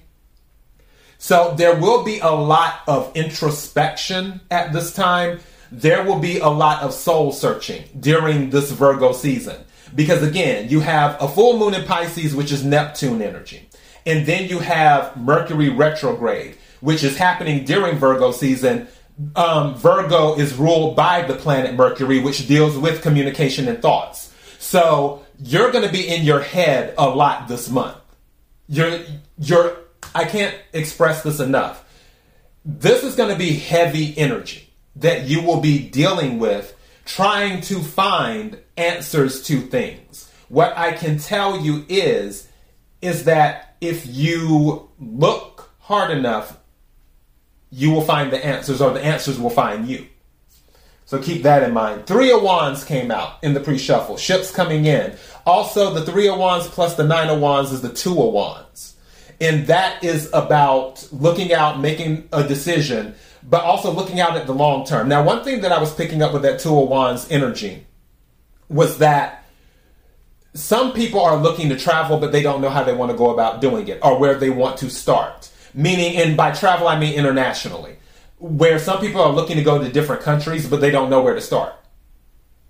So 1.18 1.56
there 1.58 1.76
will 1.76 2.04
be 2.04 2.20
a 2.20 2.30
lot 2.30 2.82
of 2.88 3.12
introspection 3.16 4.42
at 4.52 4.72
this 4.72 4.94
time. 4.94 5.40
There 5.72 6.04
will 6.04 6.20
be 6.20 6.38
a 6.38 6.50
lot 6.50 6.84
of 6.84 6.94
soul 6.94 7.32
searching 7.32 7.84
during 8.00 8.52
this 8.52 8.72
Virgo 8.72 9.12
season. 9.12 9.58
Because 9.96 10.22
again, 10.22 10.70
you 10.70 10.82
have 10.82 11.20
a 11.20 11.28
full 11.28 11.58
moon 11.58 11.74
in 11.74 11.84
Pisces, 11.86 12.36
which 12.36 12.52
is 12.52 12.64
Neptune 12.64 13.24
energy. 13.24 13.70
And 14.06 14.28
then 14.28 14.50
you 14.50 14.60
have 14.60 15.18
Mercury 15.18 15.70
retrograde, 15.70 16.58
which 16.86 17.04
is 17.04 17.18
happening 17.18 17.66
during 17.66 17.98
Virgo 17.98 18.32
season, 18.32 18.88
um, 19.36 19.76
Virgo 19.76 20.36
is 20.36 20.54
ruled 20.54 20.96
by 20.96 21.24
the 21.24 21.34
planet 21.34 21.74
Mercury, 21.74 22.20
which 22.20 22.48
deals 22.48 22.78
with 22.78 23.02
communication 23.02 23.68
and 23.68 23.82
thoughts. 23.82 24.32
So 24.60 25.26
you're 25.40 25.72
going 25.72 25.84
to 25.84 25.92
be 25.92 26.08
in 26.08 26.24
your 26.24 26.42
head 26.42 26.94
a 26.98 27.10
lot 27.10 27.48
this 27.48 27.70
month. 27.70 27.98
You're, 28.68 29.00
you're, 29.40 29.78
I 30.14 30.26
can't 30.26 30.56
express 30.74 31.24
this 31.24 31.40
enough. 31.40 31.84
This 32.64 33.04
is 33.04 33.16
going 33.16 33.30
to 33.30 33.38
be 33.38 33.54
heavy 33.54 34.16
energy 34.18 34.70
that 34.96 35.26
you 35.26 35.42
will 35.42 35.62
be 35.62 35.90
dealing 35.90 36.38
with 36.38 36.76
trying 37.06 37.62
to 37.62 37.80
find 37.80 38.60
answers 38.78 39.44
to 39.46 39.60
things. 39.60 40.32
What 40.50 40.78
I 40.78 40.94
can 40.94 41.18
tell 41.18 41.60
you 41.60 41.84
is, 41.90 42.48
is 43.02 43.26
that 43.26 43.76
if 43.82 44.06
you 44.08 44.90
look 45.00 45.72
hard 45.80 46.12
enough, 46.12 46.60
you 47.70 47.92
will 47.92 48.02
find 48.02 48.32
the 48.32 48.44
answers 48.46 48.82
or 48.82 48.94
the 48.94 49.04
answers 49.04 49.40
will 49.40 49.50
find 49.50 49.88
you. 49.88 50.08
So 51.06 51.22
keep 51.22 51.44
that 51.44 51.64
in 51.64 51.74
mind. 51.74 52.08
Three 52.08 52.32
of 52.32 52.42
Wands 52.42 52.84
came 52.84 53.12
out 53.12 53.38
in 53.44 53.54
the 53.54 53.60
pre-shuffle. 53.60 54.18
Ships 54.18 54.52
coming 54.52 54.86
in. 54.86 55.16
Also, 55.46 55.94
the 55.94 56.04
Three 56.04 56.28
of 56.28 56.40
Wands 56.40 56.68
plus 56.68 56.96
the 56.96 57.04
Nine 57.04 57.30
of 57.30 57.40
Wands 57.40 57.72
is 57.72 57.82
the 57.82 57.94
Two 57.94 58.22
of 58.22 58.34
Wands. 58.34 58.96
And 59.40 59.68
that 59.68 60.04
is 60.04 60.30
about 60.34 61.08
looking 61.12 61.54
out, 61.54 61.80
making 61.80 62.28
a 62.34 62.44
decision, 62.44 63.14
but 63.44 63.64
also 63.64 63.92
looking 63.92 64.20
out 64.20 64.36
at 64.36 64.48
the 64.48 64.54
long 64.54 64.86
term. 64.86 65.08
Now, 65.08 65.24
one 65.24 65.44
thing 65.44 65.62
that 65.62 65.72
I 65.72 65.80
was 65.80 65.94
picking 65.94 66.24
up 66.24 66.34
with 66.34 66.42
that 66.42 66.60
Two 66.60 66.82
of 66.82 66.90
Wands 66.90 67.30
energy 67.30 67.86
was 68.68 68.98
that 68.98 69.46
some 70.56 70.94
people 70.94 71.20
are 71.20 71.38
looking 71.38 71.70
to 71.70 71.78
travel, 71.78 72.18
but 72.18 72.32
they 72.32 72.42
don't 72.42 72.62
know 72.62 72.70
how 72.70 72.84
they 72.84 72.96
want 72.96 73.12
to 73.12 73.18
go 73.18 73.30
about 73.30 73.62
doing 73.62 73.88
it 73.90 74.00
or 74.02 74.18
where 74.18 74.36
they 74.36 74.50
want 74.50 74.78
to 74.78 74.90
start 74.90 75.52
meaning, 75.76 76.18
and 76.18 76.38
by 76.38 76.52
travel 76.52 76.88
I 76.88 76.98
mean 76.98 77.14
internationally, 77.14 77.98
where 78.40 78.80
some 78.80 79.00
people 79.00 79.22
are 79.22 79.32
looking 79.32 79.58
to 79.58 79.64
go 79.64 79.82
to 79.82 79.92
different 79.92 80.22
countries, 80.22 80.68
but 80.68 80.82
they 80.82 80.92
don't 80.92 81.10
know 81.10 81.22
where 81.22 81.36
to 81.36 81.42
start. 81.42 81.74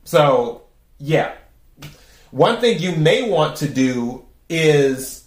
So, 0.03 0.63
yeah. 0.97 1.35
One 2.31 2.59
thing 2.59 2.79
you 2.79 2.95
may 2.95 3.29
want 3.29 3.57
to 3.57 3.69
do 3.69 4.25
is 4.49 5.25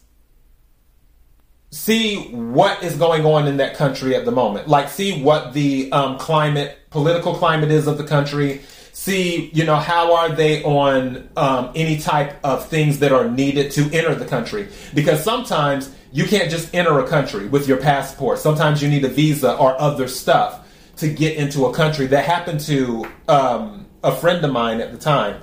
see 1.70 2.28
what 2.30 2.82
is 2.82 2.97
going 2.97 3.25
on 3.25 3.47
in 3.47 3.58
that 3.58 3.76
country 3.76 4.14
at 4.14 4.25
the 4.25 4.32
moment. 4.32 4.68
Like, 4.68 4.88
see 4.88 5.23
what 5.23 5.52
the 5.52 5.90
um, 5.92 6.18
climate, 6.18 6.78
political 6.90 7.35
climate 7.35 7.70
is 7.70 7.87
of 7.87 7.99
the 7.99 8.04
country. 8.04 8.62
See, 9.00 9.50
you 9.55 9.64
know, 9.64 9.76
how 9.76 10.17
are 10.17 10.31
they 10.31 10.61
on 10.64 11.28
um, 11.37 11.71
any 11.76 11.99
type 11.99 12.37
of 12.43 12.67
things 12.67 12.99
that 12.99 13.12
are 13.12 13.31
needed 13.31 13.71
to 13.71 13.83
enter 13.93 14.12
the 14.17 14.25
country? 14.25 14.69
Because 14.93 15.23
sometimes 15.23 15.95
you 16.11 16.25
can't 16.25 16.50
just 16.50 16.75
enter 16.75 16.99
a 16.99 17.07
country 17.07 17.47
with 17.47 17.69
your 17.69 17.76
passport. 17.76 18.40
Sometimes 18.40 18.83
you 18.83 18.88
need 18.88 19.05
a 19.05 19.09
visa 19.09 19.55
or 19.55 19.81
other 19.81 20.09
stuff 20.09 20.67
to 20.97 21.09
get 21.09 21.37
into 21.37 21.67
a 21.67 21.73
country. 21.73 22.09
That 22.09 22.25
happened 22.25 22.59
to 22.62 23.07
um, 23.28 23.87
a 24.02 24.14
friend 24.17 24.45
of 24.45 24.50
mine 24.50 24.81
at 24.81 24.90
the 24.90 24.99
time, 24.99 25.43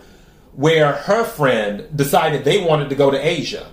where 0.52 0.92
her 0.92 1.24
friend 1.24 1.88
decided 1.96 2.44
they 2.44 2.62
wanted 2.62 2.90
to 2.90 2.96
go 2.96 3.10
to 3.10 3.18
Asia. 3.18 3.72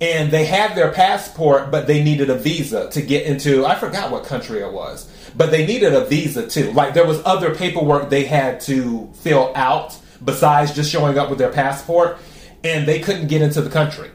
And 0.00 0.30
they 0.30 0.44
had 0.44 0.76
their 0.76 0.92
passport, 0.92 1.72
but 1.72 1.88
they 1.88 2.04
needed 2.04 2.30
a 2.30 2.36
visa 2.36 2.88
to 2.90 3.02
get 3.02 3.26
into, 3.26 3.66
I 3.66 3.74
forgot 3.74 4.12
what 4.12 4.26
country 4.26 4.60
it 4.60 4.72
was, 4.72 5.10
but 5.36 5.50
they 5.50 5.66
needed 5.66 5.92
a 5.94 6.04
visa 6.04 6.46
too. 6.48 6.72
Like 6.72 6.94
there 6.94 7.06
was 7.06 7.20
other 7.24 7.54
paperwork 7.54 8.10
they 8.10 8.24
had 8.24 8.60
to 8.62 9.10
fill 9.14 9.52
out 9.54 9.98
besides 10.24 10.74
just 10.74 10.90
showing 10.90 11.18
up 11.18 11.28
with 11.28 11.38
their 11.38 11.52
passport, 11.52 12.18
and 12.62 12.86
they 12.86 13.00
couldn't 13.00 13.28
get 13.28 13.42
into 13.42 13.60
the 13.60 13.70
country. 13.70 14.10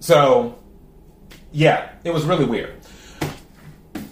So 0.00 0.58
yeah, 1.52 1.90
it 2.04 2.12
was 2.12 2.24
really 2.24 2.44
weird. 2.44 2.74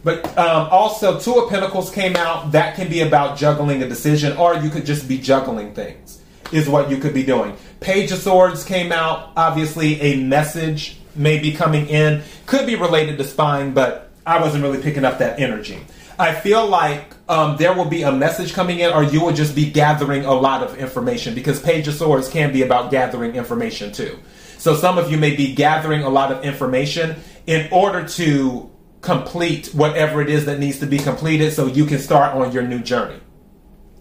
But 0.03 0.27
um, 0.37 0.69
also, 0.71 1.19
Two 1.19 1.37
of 1.37 1.49
Pentacles 1.49 1.91
came 1.91 2.15
out. 2.15 2.53
That 2.53 2.77
can 2.77 2.89
be 2.91 3.01
about 3.01 3.39
juggling 3.39 3.83
a 3.83 3.89
decision, 3.89 4.37
or 4.37 4.55
you 4.57 4.69
could 4.69 4.85
just 4.85 5.09
be 5.09 5.19
juggling 5.19 5.75
things, 5.75 6.23
is 6.53 6.69
what 6.69 6.91
you 6.91 6.99
could 6.99 7.15
be 7.15 7.23
doing. 7.23 7.57
Page 7.81 8.13
of 8.13 8.19
Swords 8.19 8.65
came 8.65 8.93
out. 8.93 9.33
Obviously, 9.37 10.01
a 10.01 10.23
message 10.23 10.99
may 11.15 11.39
be 11.39 11.53
coming 11.53 11.87
in. 11.87 12.23
Could 12.45 12.67
be 12.67 12.77
related 12.77 13.17
to 13.19 13.25
spying, 13.25 13.73
but 13.73 14.13
I 14.27 14.41
wasn't 14.41 14.63
really 14.65 14.83
picking 14.83 15.05
up 15.05 15.19
that 15.19 15.39
energy. 15.39 15.79
I 16.19 16.33
feel 16.33 16.67
like 16.67 17.13
um, 17.29 17.57
there 17.57 17.75
will 17.75 17.85
be 17.87 18.03
a 18.03 18.13
message 18.13 18.55
coming 18.55 18.79
in, 18.79 18.93
or 18.93 19.03
you 19.03 19.21
will 19.21 19.33
just 19.33 19.55
be 19.55 19.71
gathering 19.71 20.25
a 20.25 20.33
lot 20.33 20.63
of 20.63 20.79
information 20.79 21.35
because 21.35 21.61
Page 21.61 21.89
of 21.89 21.95
Swords 21.95 22.29
can 22.29 22.53
be 22.53 22.63
about 22.63 22.91
gathering 22.91 23.35
information 23.35 23.93
too. 23.93 24.19
So 24.59 24.75
some 24.75 24.97
of 24.97 25.11
you 25.11 25.19
may 25.19 25.35
be 25.35 25.55
gathering 25.55 26.03
a 26.03 26.09
lot 26.09 26.33
of 26.33 26.45
information 26.45 27.17
in 27.47 27.69
order 27.73 28.07
to 28.11 28.71
complete 29.01 29.67
whatever 29.75 30.23
it 30.23 30.31
is 30.31 30.47
that 30.47 30.59
needs 30.59 30.79
to 30.79 30.87
be 30.87 30.99
completed 30.99 31.53
so 31.53 31.67
you 31.67 31.85
can 31.85 31.99
start 31.99 32.35
on 32.35 32.53
your 32.53 32.63
new 32.63 32.79
journey, 32.79 33.21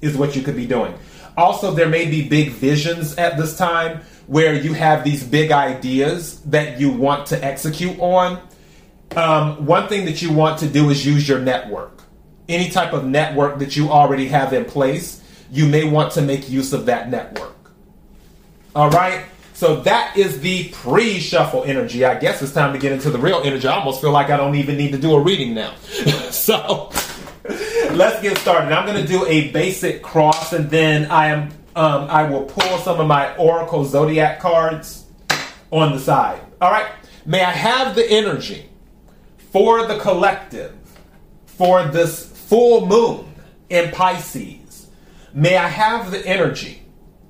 is 0.01 0.15
what 0.15 0.35
you 0.35 0.41
could 0.41 0.55
be 0.55 0.65
doing. 0.65 0.93
Also, 1.35 1.73
there 1.73 1.89
may 1.89 2.05
be 2.05 2.29
big 2.29 2.51
visions 2.51 3.17
at 3.17 3.37
this 3.37 3.57
time 3.57 4.01
where 4.27 4.53
you 4.53 4.73
have 4.73 5.03
these 5.03 5.23
big 5.23 5.51
ideas 5.51 6.39
that 6.41 6.79
you 6.79 6.91
want 6.91 7.25
to 7.27 7.43
execute 7.43 7.99
on. 7.99 8.39
Um, 9.15 9.65
one 9.65 9.87
thing 9.87 10.05
that 10.05 10.21
you 10.21 10.31
want 10.33 10.59
to 10.59 10.67
do 10.67 10.89
is 10.89 11.05
use 11.05 11.27
your 11.27 11.39
network. 11.39 12.03
Any 12.49 12.69
type 12.69 12.93
of 12.93 13.05
network 13.05 13.59
that 13.59 13.75
you 13.75 13.89
already 13.89 14.27
have 14.27 14.53
in 14.53 14.65
place, 14.65 15.23
you 15.51 15.67
may 15.67 15.83
want 15.83 16.13
to 16.13 16.21
make 16.21 16.49
use 16.49 16.73
of 16.73 16.87
that 16.87 17.09
network. 17.09 17.55
All 18.75 18.89
right? 18.89 19.25
So 19.53 19.81
that 19.81 20.17
is 20.17 20.41
the 20.41 20.69
pre 20.69 21.19
shuffle 21.19 21.63
energy. 21.63 22.03
I 22.03 22.19
guess 22.19 22.41
it's 22.41 22.53
time 22.53 22.73
to 22.73 22.79
get 22.79 22.91
into 22.91 23.11
the 23.11 23.19
real 23.19 23.41
energy. 23.43 23.67
I 23.67 23.75
almost 23.77 24.01
feel 24.01 24.11
like 24.11 24.29
I 24.29 24.37
don't 24.37 24.55
even 24.55 24.77
need 24.77 24.91
to 24.93 24.97
do 24.97 25.13
a 25.13 25.19
reading 25.19 25.53
now. 25.53 25.75
so 26.31 26.89
let's 27.91 28.21
get 28.21 28.37
started. 28.39 28.71
I'm 28.71 28.85
going 28.85 29.01
to 29.01 29.07
do 29.07 29.25
a 29.27 29.51
basic 29.51 30.01
cross 30.01 30.53
and 30.53 30.69
then 30.69 31.09
I 31.11 31.27
am 31.27 31.51
um, 31.75 32.07
I 32.09 32.23
will 32.29 32.43
pull 32.43 32.77
some 32.79 32.99
of 32.99 33.07
my 33.07 33.35
Oracle 33.35 33.83
Zodiac 33.83 34.39
cards 34.39 35.05
on 35.71 35.93
the 35.93 35.99
side. 35.99 36.39
All 36.61 36.71
right. 36.71 36.85
May 37.25 37.43
I 37.43 37.51
have 37.51 37.95
the 37.95 38.07
energy 38.09 38.69
for 39.53 39.85
the 39.85 39.99
collective 39.99 40.75
for 41.45 41.85
this 41.85 42.25
full 42.25 42.87
moon 42.87 43.31
in 43.69 43.91
Pisces? 43.91 44.87
May 45.31 45.57
I 45.57 45.67
have 45.67 46.09
the 46.09 46.25
energy 46.25 46.81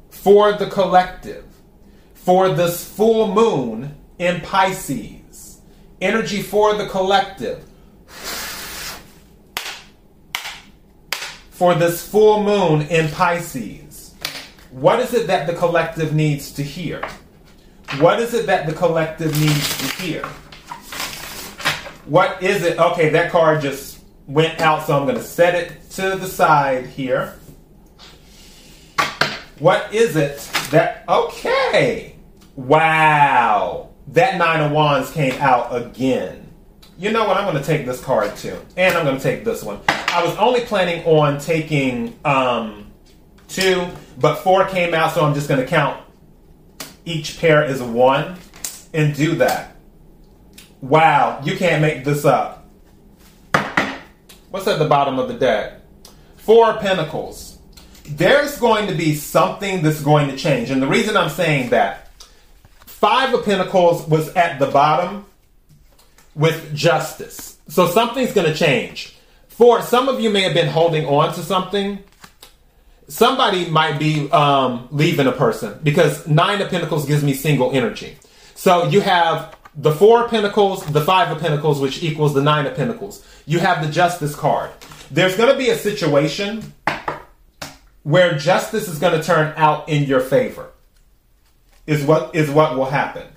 for 0.10 0.54
the 0.54 0.68
collective 0.68 1.44
for 2.14 2.48
this 2.48 2.88
full 2.88 3.34
moon 3.34 3.94
in 4.20 4.40
Pisces? 4.40 5.60
Energy 6.00 6.42
for 6.42 6.76
the 6.76 6.88
collective 6.88 7.66
for 11.52 11.76
this 11.76 12.08
full 12.08 12.42
moon 12.42 12.84
in 12.84 13.10
Pisces. 13.10 14.16
What 14.72 15.02
is 15.02 15.14
it 15.14 15.28
that 15.28 15.46
the 15.46 15.54
collective 15.54 16.16
needs 16.16 16.54
to 16.54 16.64
hear? 16.64 17.06
What 18.00 18.22
is 18.22 18.34
it 18.34 18.46
that 18.46 18.66
the 18.66 18.74
collective 18.74 19.38
needs 19.42 19.78
to 19.78 20.02
hear? 20.02 20.26
What 22.06 22.44
is 22.44 22.64
it? 22.64 22.78
Okay, 22.78 23.10
that 23.10 23.32
card 23.32 23.62
just 23.62 24.00
went 24.28 24.60
out, 24.60 24.86
so 24.86 24.98
I'm 24.98 25.06
going 25.06 25.18
to 25.18 25.24
set 25.24 25.56
it 25.56 25.90
to 25.92 26.16
the 26.16 26.28
side 26.28 26.86
here. 26.88 27.36
What 29.60 29.94
is 29.94 30.16
it 30.16 30.40
that. 30.74 31.06
Okay! 31.08 32.16
Wow! 32.56 33.90
That 34.08 34.38
Nine 34.38 34.60
of 34.60 34.72
Wands 34.72 35.12
came 35.12 35.34
out 35.40 35.74
again. 35.74 36.52
You 36.98 37.12
know 37.12 37.26
what? 37.26 37.38
I'm 37.38 37.50
going 37.50 37.62
to 37.62 37.64
take 37.64 37.86
this 37.86 38.04
card 38.04 38.36
too. 38.36 38.58
And 38.76 38.96
I'm 38.98 39.06
going 39.06 39.18
to 39.18 39.24
take 39.24 39.46
this 39.46 39.64
one. 39.64 39.80
I 39.88 40.24
was 40.24 40.36
only 40.38 40.62
planning 40.62 41.04
on 41.06 41.40
taking 41.40 42.20
um, 42.26 42.92
two, 43.48 43.88
but 44.20 44.38
four 44.38 44.66
came 44.66 44.94
out, 44.94 45.14
so 45.14 45.26
I'm 45.26 45.34
just 45.34 45.48
going 45.48 45.62
to 45.62 45.68
count 45.68 46.04
each 47.06 47.40
pair 47.40 47.64
as 47.64 47.82
one 47.82 48.36
and 48.94 49.16
do 49.16 49.36
that. 49.36 49.73
Wow, 50.84 51.40
you 51.46 51.56
can't 51.56 51.82
make 51.82 52.04
this 52.04 52.26
up. 52.26 52.68
What's 54.50 54.68
at 54.68 54.80
the 54.80 54.86
bottom 54.86 55.18
of 55.18 55.30
the 55.30 55.34
deck? 55.34 55.80
Four 56.36 56.74
Pentacles. 56.80 57.58
There's 58.04 58.60
going 58.60 58.88
to 58.88 58.94
be 58.94 59.16
something 59.16 59.82
that's 59.82 60.02
going 60.02 60.28
to 60.28 60.36
change. 60.36 60.72
And 60.72 60.82
the 60.82 60.88
reason 60.88 61.16
I'm 61.16 61.30
saying 61.30 61.70
that, 61.70 62.12
Five 62.86 63.34
of 63.34 63.46
Pentacles 63.46 64.06
was 64.10 64.28
at 64.36 64.60
the 64.60 64.68
bottom 64.68 65.26
with 66.36 66.76
Justice. 66.76 67.58
So 67.70 67.88
something's 67.88 68.34
going 68.34 68.52
to 68.52 68.54
change. 68.54 69.18
For 69.48 69.82
some 69.82 70.10
of 70.10 70.20
you 70.20 70.30
may 70.30 70.42
have 70.42 70.54
been 70.54 70.68
holding 70.68 71.06
on 71.06 71.34
to 71.36 71.44
something 71.44 72.04
somebody 73.08 73.70
might 73.70 74.00
be 74.00 74.30
um, 74.32 74.90
leaving 74.92 75.28
a 75.28 75.32
person 75.32 75.80
because 75.82 76.28
nine 76.28 76.62
of 76.62 76.70
pentacles 76.70 77.06
gives 77.06 77.22
me 77.22 77.34
single 77.34 77.74
energy 77.74 78.18
so 78.56 78.88
you 78.88 79.02
have 79.02 79.54
the 79.76 79.92
four 79.92 80.26
of 80.26 80.30
pentacles 80.30 80.86
the 80.88 81.02
five 81.02 81.32
of 81.32 81.42
pentacles 81.42 81.80
which 81.80 82.04
equals 82.04 82.34
the 82.34 82.42
nine 82.42 82.66
of 82.66 82.76
pentacles 82.76 83.26
you 83.46 83.60
have 83.60 83.86
the 83.86 83.92
justice 83.92 84.36
card 84.36 84.70
there's 85.12 85.36
going 85.36 85.52
to 85.52 85.58
be 85.58 85.70
a 85.70 85.78
situation 85.78 86.74
where 88.04 88.38
justice 88.38 88.88
is 88.88 89.00
going 89.00 89.20
to 89.20 89.26
turn 89.26 89.54
out 89.58 89.88
in 89.90 90.04
your 90.04 90.20
favor 90.20 90.70
is 91.88 92.04
what 92.04 92.36
is 92.36 92.50
what 92.50 92.76
will 92.78 92.86
happen 92.86 93.28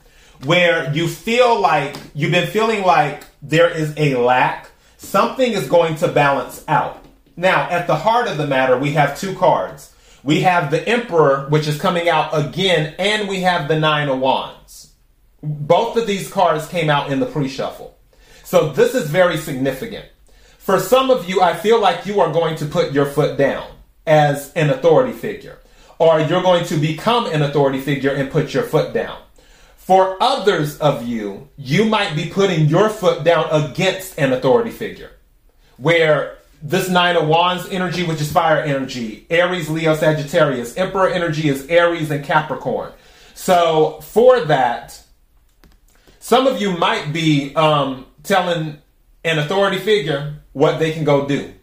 where 0.44 0.92
you 0.92 1.08
feel 1.08 1.58
like 1.58 1.96
you've 2.14 2.32
been 2.32 2.48
feeling 2.48 2.82
like 2.82 3.24
there 3.42 3.70
is 3.70 3.94
a 3.96 4.16
lack 4.16 4.70
something 4.98 5.52
is 5.52 5.68
going 5.68 5.96
to 5.96 6.08
balance 6.08 6.64
out 6.68 7.02
now, 7.36 7.68
at 7.68 7.86
the 7.86 7.96
heart 7.96 8.28
of 8.28 8.38
the 8.38 8.46
matter, 8.46 8.78
we 8.78 8.92
have 8.92 9.18
two 9.18 9.34
cards. 9.34 9.92
We 10.24 10.40
have 10.40 10.70
the 10.70 10.86
Emperor, 10.88 11.46
which 11.50 11.68
is 11.68 11.78
coming 11.78 12.08
out 12.08 12.30
again, 12.32 12.94
and 12.98 13.28
we 13.28 13.42
have 13.42 13.68
the 13.68 13.78
Nine 13.78 14.08
of 14.08 14.18
Wands. 14.18 14.55
Both 15.46 15.96
of 15.96 16.06
these 16.06 16.28
cards 16.30 16.66
came 16.66 16.90
out 16.90 17.12
in 17.12 17.20
the 17.20 17.26
pre 17.26 17.48
shuffle. 17.48 17.96
So 18.44 18.72
this 18.72 18.94
is 18.94 19.08
very 19.08 19.36
significant. 19.36 20.06
For 20.58 20.80
some 20.80 21.10
of 21.10 21.28
you, 21.28 21.40
I 21.40 21.54
feel 21.54 21.80
like 21.80 22.06
you 22.06 22.20
are 22.20 22.32
going 22.32 22.56
to 22.56 22.66
put 22.66 22.92
your 22.92 23.06
foot 23.06 23.38
down 23.38 23.68
as 24.06 24.52
an 24.54 24.70
authority 24.70 25.12
figure, 25.12 25.58
or 25.98 26.20
you're 26.20 26.42
going 26.42 26.64
to 26.66 26.76
become 26.76 27.26
an 27.26 27.42
authority 27.42 27.80
figure 27.80 28.10
and 28.10 28.30
put 28.30 28.52
your 28.52 28.64
foot 28.64 28.92
down. 28.92 29.20
For 29.76 30.20
others 30.20 30.78
of 30.78 31.06
you, 31.06 31.48
you 31.56 31.84
might 31.84 32.16
be 32.16 32.28
putting 32.28 32.66
your 32.66 32.90
foot 32.90 33.22
down 33.22 33.46
against 33.50 34.18
an 34.18 34.32
authority 34.32 34.70
figure, 34.70 35.12
where 35.76 36.38
this 36.62 36.88
nine 36.88 37.16
of 37.16 37.28
wands 37.28 37.68
energy, 37.68 38.02
which 38.04 38.20
is 38.20 38.32
fire 38.32 38.60
energy, 38.60 39.26
Aries, 39.30 39.68
Leo, 39.68 39.94
Sagittarius. 39.94 40.76
Emperor 40.76 41.08
energy 41.08 41.48
is 41.48 41.66
Aries 41.68 42.10
and 42.10 42.24
Capricorn. 42.24 42.92
So 43.34 44.00
for 44.00 44.40
that, 44.46 45.00
some 46.26 46.48
of 46.48 46.60
you 46.60 46.76
might 46.76 47.12
be 47.12 47.54
um, 47.54 48.04
telling 48.24 48.78
an 49.22 49.38
authority 49.38 49.78
figure 49.78 50.34
what 50.54 50.80
they 50.80 50.90
can 50.90 51.04
go 51.04 51.24
do, 51.24 51.54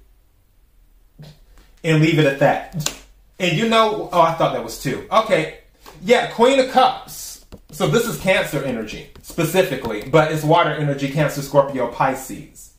and 1.84 2.02
leave 2.02 2.17
it 2.17 2.26
at 2.26 2.39
that. 2.39 2.95
And 3.41 3.58
you 3.58 3.67
know, 3.67 4.08
oh, 4.13 4.21
I 4.21 4.36
thought 4.36 4.54
that 4.54 4.63
was 4.63 4.82
two. 4.82 5.06
Okay, 5.12 5.58
yeah, 6.02 6.28
Queen 6.28 6.62
of 6.62 6.71
Cups. 6.71 7.45
So 7.71 7.88
this 7.88 8.08
is 8.08 8.17
Cancer 8.21 8.63
energy 8.63 9.10
specifically, 9.21 10.08
but 10.10 10.32
it's 10.32 10.45
water 10.45 10.71
energy, 10.71 11.12
Cancer, 11.12 11.41
Scorpio, 11.41 11.91
Pisces. 11.91 12.71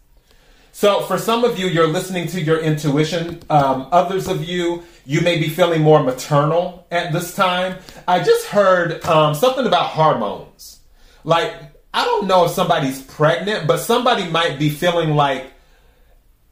So, 0.72 1.02
for 1.02 1.18
some 1.18 1.44
of 1.44 1.58
you, 1.58 1.66
you're 1.66 1.86
listening 1.86 2.28
to 2.28 2.40
your 2.40 2.60
intuition. 2.60 3.42
Um, 3.50 3.88
others 3.92 4.26
of 4.26 4.42
you, 4.42 4.84
you 5.04 5.20
may 5.20 5.38
be 5.38 5.50
feeling 5.50 5.82
more 5.82 6.02
maternal 6.02 6.86
at 6.90 7.12
this 7.12 7.36
time. 7.36 7.76
I 8.08 8.24
just 8.24 8.46
heard 8.46 9.04
um, 9.04 9.34
something 9.34 9.66
about 9.66 9.90
hormones. 9.90 10.80
Like, 11.24 11.73
I 11.94 12.04
don't 12.04 12.26
know 12.26 12.44
if 12.44 12.50
somebody's 12.50 13.00
pregnant, 13.00 13.66
but 13.66 13.78
somebody 13.78 14.28
might 14.28 14.58
be 14.58 14.68
feeling 14.68 15.14
like 15.14 15.50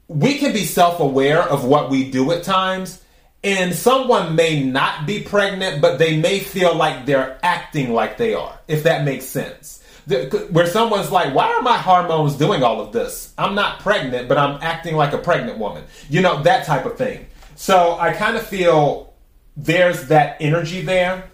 we 0.09 0.39
can 0.39 0.55
be 0.55 0.65
self 0.65 1.01
aware 1.01 1.43
of 1.43 1.65
what 1.65 1.91
we 1.91 2.11
do 2.11 2.33
at 2.33 2.45
times. 2.45 3.01
And 3.45 3.75
someone 3.75 4.37
may 4.37 4.63
not 4.63 5.05
be 5.05 5.21
pregnant, 5.23 5.83
but 5.83 5.99
they 5.99 6.17
may 6.17 6.39
feel 6.39 6.77
like 6.77 7.07
they're 7.07 7.41
acting 7.43 7.93
like 7.93 8.17
they 8.17 8.35
are, 8.35 8.57
if 8.69 8.85
that 8.85 9.05
makes 9.05 9.27
sense 9.27 9.83
where 10.07 10.67
someone's 10.67 11.11
like, 11.11 11.35
why 11.35 11.53
are 11.53 11.63
my 11.63 11.77
hormones 11.77 12.37
doing 12.37 12.63
all 12.63 12.81
of 12.81 12.93
this? 12.93 13.33
I'm 13.39 13.55
not 13.55 13.81
pregnant, 13.81 14.29
but 14.29 14.37
I'm 14.37 14.59
acting 14.63 14.97
like 14.97 15.13
a 15.13 15.19
pregnant 15.19 15.59
woman. 15.59 15.85
You 16.09 16.23
know, 16.23 16.43
that 16.43 16.67
type 16.67 16.85
of 16.87 16.97
thing. 16.97 17.27
So 17.55 17.97
I 17.99 18.13
kind 18.13 18.37
of 18.37 18.47
feel 18.47 19.15
there's 19.57 20.09
that 20.09 20.39
energy 20.41 20.83
there. 20.83 21.31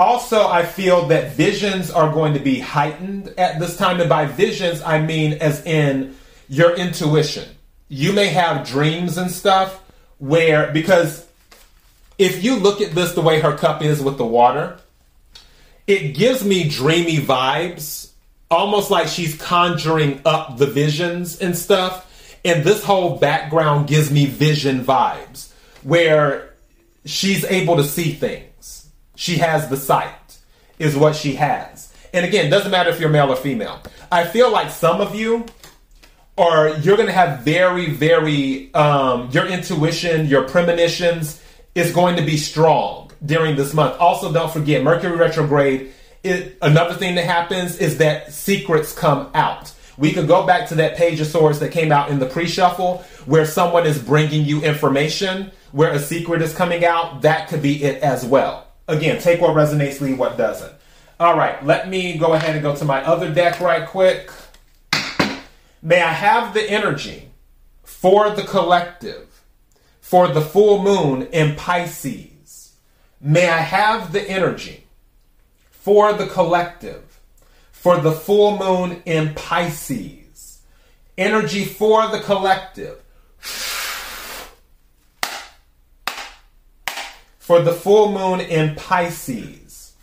Also, 0.00 0.48
I 0.48 0.64
feel 0.64 1.08
that 1.08 1.32
visions 1.32 1.90
are 1.90 2.10
going 2.10 2.32
to 2.32 2.40
be 2.40 2.58
heightened 2.58 3.34
at 3.36 3.60
this 3.60 3.76
time. 3.76 4.00
And 4.00 4.08
by 4.08 4.24
visions, 4.24 4.80
I 4.80 4.98
mean 5.02 5.34
as 5.34 5.62
in 5.66 6.16
your 6.48 6.74
intuition. 6.74 7.46
You 7.90 8.14
may 8.14 8.28
have 8.28 8.66
dreams 8.66 9.18
and 9.18 9.30
stuff 9.30 9.78
where, 10.16 10.72
because 10.72 11.26
if 12.16 12.42
you 12.42 12.56
look 12.56 12.80
at 12.80 12.92
this 12.92 13.12
the 13.12 13.20
way 13.20 13.40
her 13.40 13.54
cup 13.54 13.82
is 13.82 14.00
with 14.00 14.16
the 14.16 14.24
water, 14.24 14.78
it 15.86 16.14
gives 16.14 16.42
me 16.42 16.66
dreamy 16.66 17.18
vibes, 17.18 18.10
almost 18.50 18.90
like 18.90 19.06
she's 19.06 19.36
conjuring 19.36 20.22
up 20.24 20.56
the 20.56 20.66
visions 20.66 21.38
and 21.40 21.54
stuff. 21.54 22.38
And 22.42 22.64
this 22.64 22.82
whole 22.82 23.18
background 23.18 23.86
gives 23.86 24.10
me 24.10 24.24
vision 24.24 24.82
vibes 24.82 25.52
where 25.82 26.54
she's 27.04 27.44
able 27.44 27.76
to 27.76 27.84
see 27.84 28.12
things. 28.12 28.49
She 29.20 29.36
has 29.36 29.68
the 29.68 29.76
sight, 29.76 30.38
is 30.78 30.96
what 30.96 31.14
she 31.14 31.34
has. 31.34 31.92
And 32.14 32.24
again, 32.24 32.50
doesn't 32.50 32.70
matter 32.70 32.88
if 32.88 32.98
you're 32.98 33.10
male 33.10 33.30
or 33.30 33.36
female. 33.36 33.82
I 34.10 34.24
feel 34.24 34.50
like 34.50 34.70
some 34.70 35.02
of 35.02 35.14
you 35.14 35.44
are, 36.38 36.70
you're 36.78 36.96
going 36.96 37.08
to 37.08 37.12
have 37.12 37.40
very, 37.40 37.90
very, 37.90 38.72
um, 38.72 39.28
your 39.30 39.44
intuition, 39.44 40.24
your 40.24 40.48
premonitions 40.48 41.44
is 41.74 41.92
going 41.92 42.16
to 42.16 42.22
be 42.22 42.38
strong 42.38 43.10
during 43.26 43.56
this 43.56 43.74
month. 43.74 44.00
Also, 44.00 44.32
don't 44.32 44.50
forget 44.50 44.82
Mercury 44.82 45.18
retrograde. 45.18 45.92
It, 46.22 46.56
another 46.62 46.94
thing 46.94 47.14
that 47.16 47.26
happens 47.26 47.76
is 47.76 47.98
that 47.98 48.32
secrets 48.32 48.94
come 48.94 49.30
out. 49.34 49.70
We 49.98 50.12
could 50.12 50.28
go 50.28 50.46
back 50.46 50.66
to 50.68 50.76
that 50.76 50.96
page 50.96 51.20
of 51.20 51.26
swords 51.26 51.58
that 51.58 51.72
came 51.72 51.92
out 51.92 52.08
in 52.08 52.20
the 52.20 52.26
pre-shuffle 52.26 53.04
where 53.26 53.44
someone 53.44 53.84
is 53.84 54.02
bringing 54.02 54.46
you 54.46 54.62
information, 54.62 55.50
where 55.72 55.92
a 55.92 55.98
secret 55.98 56.40
is 56.40 56.54
coming 56.54 56.86
out. 56.86 57.20
That 57.20 57.48
could 57.48 57.60
be 57.60 57.84
it 57.84 58.02
as 58.02 58.24
well. 58.24 58.66
Again, 58.90 59.20
take 59.20 59.40
what 59.40 59.54
resonates, 59.54 60.00
leave 60.00 60.18
what 60.18 60.36
doesn't. 60.36 60.72
All 61.18 61.36
right, 61.36 61.64
let 61.64 61.88
me 61.88 62.18
go 62.18 62.34
ahead 62.34 62.54
and 62.54 62.62
go 62.62 62.74
to 62.74 62.84
my 62.84 63.04
other 63.04 63.32
deck 63.32 63.60
right 63.60 63.86
quick. 63.86 64.30
May 65.82 66.02
I 66.02 66.12
have 66.12 66.54
the 66.54 66.68
energy 66.70 67.30
for 67.82 68.30
the 68.30 68.42
collective, 68.42 69.42
for 70.00 70.28
the 70.28 70.40
full 70.40 70.82
moon 70.82 71.22
in 71.28 71.56
Pisces 71.56 72.20
May 73.20 73.50
I 73.50 73.58
have 73.58 74.12
the 74.12 74.30
energy 74.30 74.86
for 75.70 76.14
the 76.14 76.26
collective, 76.26 77.20
for 77.70 77.98
the 77.98 78.12
full 78.12 78.56
moon 78.56 79.02
in 79.04 79.34
Pisces. 79.34 80.62
Energy 81.18 81.66
for 81.66 82.08
the 82.08 82.20
collective. 82.20 83.02
For 87.50 87.60
the 87.60 87.72
full 87.72 88.12
moon 88.12 88.38
in 88.38 88.76
Pisces. 88.76 89.96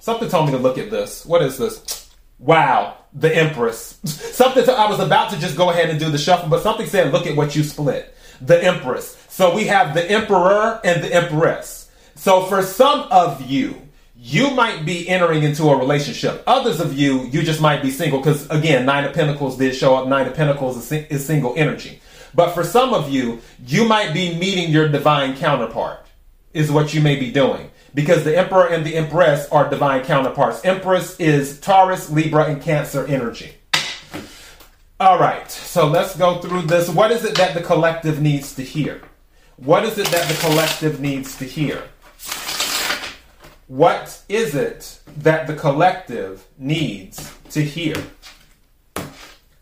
Something 0.00 0.28
told 0.28 0.46
me 0.46 0.52
to 0.54 0.58
look 0.58 0.76
at 0.76 0.90
this. 0.90 1.24
What 1.24 1.40
is 1.40 1.56
this? 1.56 2.10
Wow, 2.40 2.96
the 3.12 3.32
Empress. 3.32 4.00
something 4.04 4.68
I 4.68 4.90
was 4.90 4.98
about 4.98 5.30
to 5.30 5.38
just 5.38 5.56
go 5.56 5.70
ahead 5.70 5.88
and 5.88 6.00
do 6.00 6.10
the 6.10 6.18
shuffle, 6.18 6.48
but 6.48 6.64
something 6.64 6.88
said, 6.88 7.12
look 7.12 7.28
at 7.28 7.36
what 7.36 7.54
you 7.54 7.62
split. 7.62 8.12
The 8.40 8.60
Empress. 8.60 9.16
So 9.28 9.54
we 9.54 9.66
have 9.66 9.94
the 9.94 10.04
Emperor 10.10 10.80
and 10.82 11.00
the 11.00 11.14
Empress. 11.14 11.92
So 12.16 12.44
for 12.46 12.60
some 12.60 13.02
of 13.02 13.48
you, 13.48 13.80
you 14.16 14.50
might 14.50 14.84
be 14.84 15.08
entering 15.08 15.44
into 15.44 15.68
a 15.68 15.78
relationship. 15.78 16.42
Others 16.44 16.80
of 16.80 16.98
you, 16.98 17.26
you 17.26 17.44
just 17.44 17.60
might 17.60 17.82
be 17.82 17.92
single 17.92 18.18
because 18.18 18.50
again, 18.50 18.84
Nine 18.84 19.04
of 19.04 19.12
Pentacles 19.12 19.56
did 19.56 19.76
show 19.76 19.94
up. 19.94 20.08
Nine 20.08 20.26
of 20.26 20.34
Pentacles 20.34 20.90
is 20.90 21.24
single 21.24 21.54
energy. 21.56 22.00
But 22.34 22.50
for 22.50 22.64
some 22.64 22.92
of 22.92 23.10
you, 23.10 23.42
you 23.64 23.84
might 23.84 24.12
be 24.12 24.36
meeting 24.36 24.72
your 24.72 24.88
divine 24.88 25.36
counterpart 25.36 26.03
is 26.54 26.72
what 26.72 26.94
you 26.94 27.00
may 27.00 27.16
be 27.16 27.30
doing 27.30 27.70
because 27.94 28.24
the 28.24 28.36
Emperor 28.36 28.66
and 28.66 28.84
the 28.84 28.96
Empress 28.96 29.48
are 29.50 29.68
divine 29.68 30.04
counterparts. 30.04 30.64
Empress 30.64 31.18
is 31.20 31.60
Taurus, 31.60 32.10
Libra, 32.10 32.44
and 32.46 32.62
Cancer 32.62 33.06
energy. 33.06 33.52
All 34.98 35.18
right, 35.18 35.50
so 35.50 35.88
let's 35.88 36.16
go 36.16 36.40
through 36.40 36.62
this. 36.62 36.88
What 36.88 37.10
is 37.10 37.24
it 37.24 37.36
that 37.36 37.54
the 37.54 37.62
collective 37.62 38.22
needs 38.22 38.54
to 38.54 38.62
hear? 38.62 39.02
What 39.56 39.84
is 39.84 39.98
it 39.98 40.06
that 40.08 40.28
the 40.28 40.34
collective 40.40 41.00
needs 41.00 41.36
to 41.38 41.44
hear? 41.44 41.82
What 43.66 44.22
is 44.28 44.54
it 44.54 44.98
that 45.18 45.46
the 45.46 45.54
collective 45.54 46.46
needs 46.58 47.36
to 47.50 47.62
hear? 47.62 47.96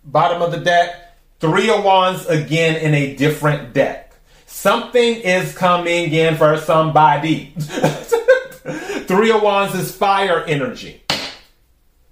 Bottom 0.05 0.42
of 0.42 0.50
the 0.50 0.59
deck, 0.59 1.16
three 1.40 1.70
of 1.70 1.85
wands 1.85 2.26
again 2.26 2.76
in 2.76 2.94
a 2.94 3.14
different 3.16 3.72
deck. 3.72 4.12
Something 4.52 5.16
is 5.16 5.56
coming 5.56 6.12
in 6.12 6.36
for 6.36 6.56
somebody. 6.58 7.46
three 9.06 9.32
of 9.32 9.42
wands 9.42 9.74
is 9.74 9.96
fire 9.96 10.44
energy. 10.44 11.02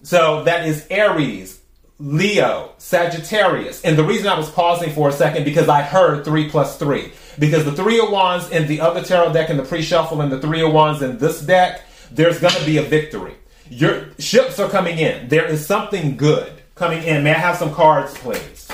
So 0.03 0.43
that 0.45 0.67
is 0.67 0.85
Aries, 0.91 1.61
Leo, 1.99 2.73
Sagittarius. 2.79 3.83
And 3.83 3.97
the 3.97 4.03
reason 4.03 4.27
I 4.27 4.39
was 4.39 4.51
pausing 4.51 4.91
for 4.91 5.11
a 5.11 5.13
second 5.13 5.45
because 5.45 5.69
I 5.69 5.83
heard 5.83 6.25
three 6.25 6.49
plus 6.49 6.79
three. 6.79 7.13
Because 7.39 7.67
the 7.67 7.73
three 7.73 8.01
of 8.01 8.11
wands 8.11 8.51
in 8.51 8.67
the 8.67 8.81
other 8.81 9.03
tarot 9.03 9.35
deck 9.35 9.51
in 9.51 9.59
the 9.59 9.63
pre-shuffle 9.63 10.23
and 10.23 10.33
the 10.33 10.41
three 10.41 10.63
of 10.63 10.73
wands 10.73 11.03
in 11.03 11.19
this 11.19 11.43
deck, 11.43 11.83
there's 12.11 12.41
going 12.41 12.55
to 12.55 12.65
be 12.65 12.79
a 12.79 12.83
victory. 12.83 13.35
Your 13.69 14.07
ships 14.19 14.59
are 14.59 14.69
coming 14.69 14.99
in. 14.99 15.29
There 15.29 15.45
is 15.45 15.65
something 15.65 16.17
good 16.17 16.51
coming 16.75 17.03
in. 17.05 17.23
May 17.23 17.35
I 17.35 17.39
have 17.39 17.59
some 17.59 17.73
cards, 17.75 18.15
please? 18.15 18.69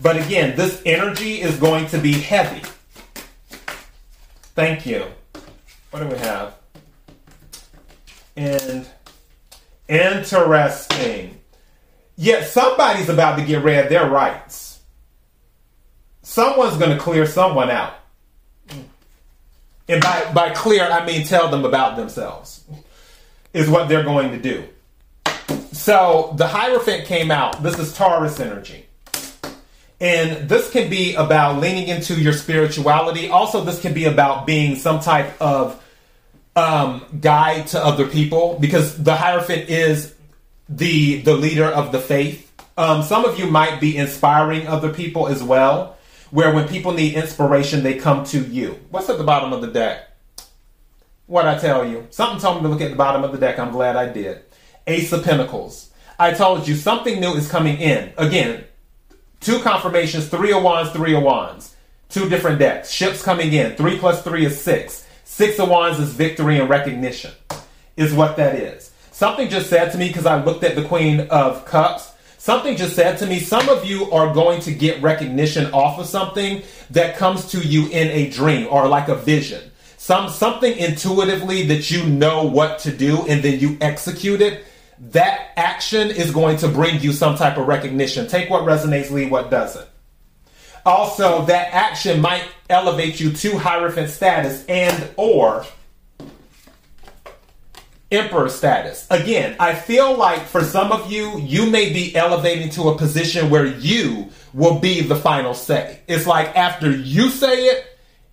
But 0.00 0.16
again, 0.16 0.56
this 0.56 0.80
energy 0.86 1.40
is 1.40 1.56
going 1.56 1.86
to 1.88 1.98
be 1.98 2.12
heavy. 2.12 2.62
Thank 4.54 4.86
you. 4.86 5.04
What 5.90 6.00
do 6.00 6.06
we 6.08 6.18
have? 6.18 6.56
And 8.36 8.86
interesting. 9.88 11.40
Yet 12.16 12.48
somebody's 12.48 13.08
about 13.08 13.38
to 13.38 13.44
get 13.44 13.62
rid 13.62 13.84
of 13.84 13.88
their 13.88 14.08
rights. 14.08 14.80
Someone's 16.22 16.76
going 16.76 16.96
to 16.96 17.02
clear 17.02 17.26
someone 17.26 17.70
out. 17.70 17.94
And 19.88 20.02
by, 20.02 20.30
by 20.34 20.50
clear, 20.50 20.84
I 20.84 21.06
mean 21.06 21.24
tell 21.24 21.48
them 21.48 21.64
about 21.64 21.96
themselves, 21.96 22.64
is 23.54 23.70
what 23.70 23.88
they're 23.88 24.04
going 24.04 24.32
to 24.32 24.38
do. 24.38 24.68
So 25.72 26.34
the 26.36 26.46
Hierophant 26.46 27.06
came 27.06 27.30
out. 27.30 27.62
This 27.62 27.78
is 27.78 27.96
Taurus 27.96 28.40
energy. 28.40 28.87
And 30.00 30.48
this 30.48 30.70
can 30.70 30.88
be 30.88 31.14
about 31.14 31.60
leaning 31.60 31.88
into 31.88 32.14
your 32.14 32.32
spirituality. 32.32 33.28
Also, 33.28 33.64
this 33.64 33.80
can 33.80 33.94
be 33.94 34.04
about 34.04 34.46
being 34.46 34.76
some 34.76 35.00
type 35.00 35.40
of 35.40 35.82
um, 36.54 37.04
guide 37.20 37.66
to 37.68 37.84
other 37.84 38.06
people 38.06 38.58
because 38.60 39.02
the 39.02 39.14
Hierophant 39.14 39.68
is 39.68 40.14
the 40.68 41.20
the 41.22 41.34
leader 41.34 41.64
of 41.64 41.92
the 41.92 41.98
faith. 41.98 42.44
Um, 42.76 43.02
some 43.02 43.24
of 43.24 43.38
you 43.38 43.46
might 43.46 43.80
be 43.80 43.96
inspiring 43.96 44.68
other 44.68 44.92
people 44.92 45.26
as 45.26 45.42
well 45.42 45.96
where 46.30 46.52
when 46.52 46.68
people 46.68 46.92
need 46.92 47.14
inspiration, 47.14 47.82
they 47.82 47.94
come 47.94 48.24
to 48.24 48.40
you. 48.40 48.78
What's 48.90 49.08
at 49.08 49.18
the 49.18 49.24
bottom 49.24 49.52
of 49.52 49.60
the 49.60 49.68
deck? 49.68 50.10
What 51.26 51.46
I 51.46 51.58
tell 51.58 51.86
you? 51.86 52.06
Something 52.10 52.40
told 52.40 52.56
me 52.56 52.62
to 52.62 52.68
look 52.68 52.80
at 52.80 52.90
the 52.90 52.96
bottom 52.96 53.24
of 53.24 53.32
the 53.32 53.38
deck. 53.38 53.58
I'm 53.58 53.72
glad 53.72 53.96
I 53.96 54.10
did. 54.10 54.42
Ace 54.86 55.12
of 55.12 55.24
Pentacles. 55.24 55.90
I 56.18 56.32
told 56.32 56.66
you 56.66 56.74
something 56.74 57.20
new 57.20 57.34
is 57.34 57.50
coming 57.50 57.78
in. 57.78 58.12
Again, 58.16 58.64
two 59.40 59.60
confirmations, 59.60 60.28
three 60.28 60.52
of 60.52 60.62
wands, 60.62 60.90
three 60.90 61.14
of 61.14 61.22
wands. 61.22 61.74
Two 62.08 62.28
different 62.28 62.58
decks. 62.58 62.90
Ships 62.90 63.22
coming 63.22 63.52
in. 63.52 63.76
Three 63.76 63.98
plus 63.98 64.22
three 64.22 64.46
is 64.46 64.58
six. 64.60 65.06
Six 65.24 65.58
of 65.58 65.68
wands 65.68 65.98
is 65.98 66.12
victory 66.12 66.58
and 66.58 66.68
recognition, 66.68 67.32
is 67.96 68.14
what 68.14 68.36
that 68.36 68.54
is. 68.54 68.90
Something 69.12 69.50
just 69.50 69.68
said 69.68 69.92
to 69.92 69.98
me 69.98 70.08
because 70.08 70.26
I 70.26 70.42
looked 70.42 70.64
at 70.64 70.74
the 70.74 70.84
Queen 70.84 71.20
of 71.28 71.64
Cups 71.64 72.12
Something 72.48 72.76
just 72.76 72.94
said 72.94 73.18
to 73.18 73.26
me, 73.26 73.40
some 73.40 73.68
of 73.68 73.84
you 73.84 74.10
are 74.12 74.32
going 74.32 74.60
to 74.62 74.72
get 74.72 75.02
recognition 75.02 75.70
off 75.72 75.98
of 75.98 76.06
something 76.06 76.62
that 76.90 77.16
comes 77.16 77.50
to 77.50 77.58
you 77.58 77.88
in 77.88 78.08
a 78.08 78.30
dream 78.30 78.68
or 78.70 78.86
like 78.86 79.08
a 79.08 79.16
vision. 79.16 79.70
Some 79.96 80.30
something 80.30 80.74
intuitively 80.78 81.66
that 81.66 81.90
you 81.90 82.06
know 82.06 82.44
what 82.44 82.78
to 82.78 82.96
do 82.96 83.26
and 83.26 83.42
then 83.42 83.58
you 83.58 83.76
execute 83.80 84.40
it. 84.40 84.64
That 85.00 85.52
action 85.56 86.10
is 86.10 86.30
going 86.30 86.58
to 86.58 86.68
bring 86.68 87.00
you 87.00 87.12
some 87.12 87.36
type 87.36 87.56
of 87.56 87.66
recognition. 87.66 88.26
Take 88.26 88.50
what 88.50 88.64
resonates, 88.64 89.10
leave 89.10 89.30
what 89.30 89.50
doesn't. 89.50 89.88
Also, 90.84 91.44
that 91.46 91.72
action 91.72 92.20
might 92.20 92.44
elevate 92.70 93.20
you 93.20 93.32
to 93.32 93.58
hierophant 93.58 94.10
status 94.10 94.64
and 94.66 95.10
or 95.16 95.64
emperor 98.10 98.48
status. 98.48 99.06
Again, 99.10 99.54
I 99.60 99.74
feel 99.74 100.16
like 100.16 100.40
for 100.42 100.62
some 100.64 100.92
of 100.92 101.12
you, 101.12 101.38
you 101.40 101.70
may 101.70 101.92
be 101.92 102.16
elevating 102.16 102.70
to 102.70 102.88
a 102.88 102.96
position 102.96 103.50
where 103.50 103.66
you 103.66 104.30
will 104.54 104.78
be 104.78 105.02
the 105.02 105.16
final 105.16 105.54
say. 105.54 106.00
It's 106.08 106.26
like 106.26 106.56
after 106.56 106.90
you 106.90 107.28
say 107.28 107.66
it, 107.66 107.84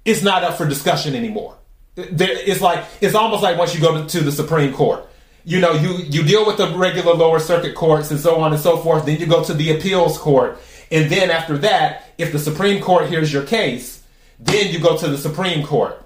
it's 0.06 0.23
not 0.23 0.43
up 0.43 0.58
for 0.58 0.67
discussion 0.67 1.13
anymore. 1.15 1.58
It's 1.97 2.62
like 2.62 2.86
it's 3.01 3.15
almost 3.15 3.43
like 3.43 3.58
once 3.58 3.73
you 3.75 3.82
go 3.82 4.06
to 4.06 4.19
the 4.21 4.32
Supreme 4.32 4.73
Court. 4.73 5.06
You 5.45 5.60
know, 5.60 5.73
you 5.73 5.97
you 6.10 6.23
deal 6.23 6.45
with 6.45 6.58
the 6.58 6.75
regular 6.75 7.13
lower 7.13 7.39
circuit 7.39 7.75
courts 7.75 8.12
and 8.12 8.19
so 8.19 8.38
on 8.41 8.51
and 8.51 8.62
so 8.62 8.77
forth. 8.77 9.05
Then 9.05 9.19
you 9.19 9.27
go 9.27 9.43
to 9.43 9.53
the 9.53 9.77
appeals 9.77 10.17
court, 10.17 10.60
and 10.91 11.10
then 11.10 11.29
after 11.29 11.58
that, 11.60 12.10
if 12.17 12.31
the 12.31 12.39
Supreme 12.39 12.81
Court 12.81 13.08
hears 13.08 13.31
your 13.31 13.43
case, 13.43 14.03
then 14.39 14.73
you 14.73 14.79
go 14.79 14.97
to 14.97 15.08
the 15.08 15.17
Supreme 15.17 15.65
Court 15.65 16.01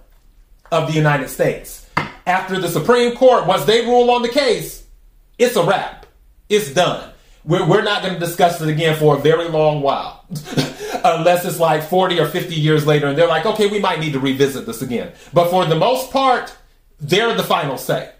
of 0.71 0.87
the 0.87 0.93
United 0.93 1.29
States 1.29 1.79
after 2.29 2.59
the 2.59 2.69
Supreme 2.69 3.15
Court, 3.15 3.47
once 3.47 3.65
they 3.65 3.81
rule 3.81 4.11
on 4.11 4.21
the 4.21 4.29
case, 4.29 4.85
it's 5.37 5.55
a 5.55 5.63
wrap. 5.63 6.05
It's 6.47 6.73
done. 6.73 7.11
We're, 7.43 7.67
we're 7.67 7.81
not 7.81 8.03
going 8.03 8.13
to 8.13 8.19
discuss 8.19 8.61
it 8.61 8.69
again 8.69 8.95
for 8.97 9.17
a 9.17 9.19
very 9.19 9.49
long 9.49 9.81
while. 9.81 10.25
Unless 11.03 11.45
it's 11.45 11.59
like 11.59 11.83
40 11.83 12.19
or 12.19 12.27
50 12.27 12.53
years 12.53 12.85
later 12.85 13.07
and 13.07 13.17
they're 13.17 13.27
like, 13.27 13.45
okay, 13.45 13.67
we 13.67 13.79
might 13.79 13.99
need 13.99 14.13
to 14.13 14.19
revisit 14.19 14.65
this 14.65 14.81
again. 14.81 15.11
But 15.33 15.49
for 15.49 15.65
the 15.65 15.75
most 15.75 16.11
part, 16.11 16.55
they're 16.99 17.33
the 17.33 17.43
final 17.43 17.77
say. 17.77 18.11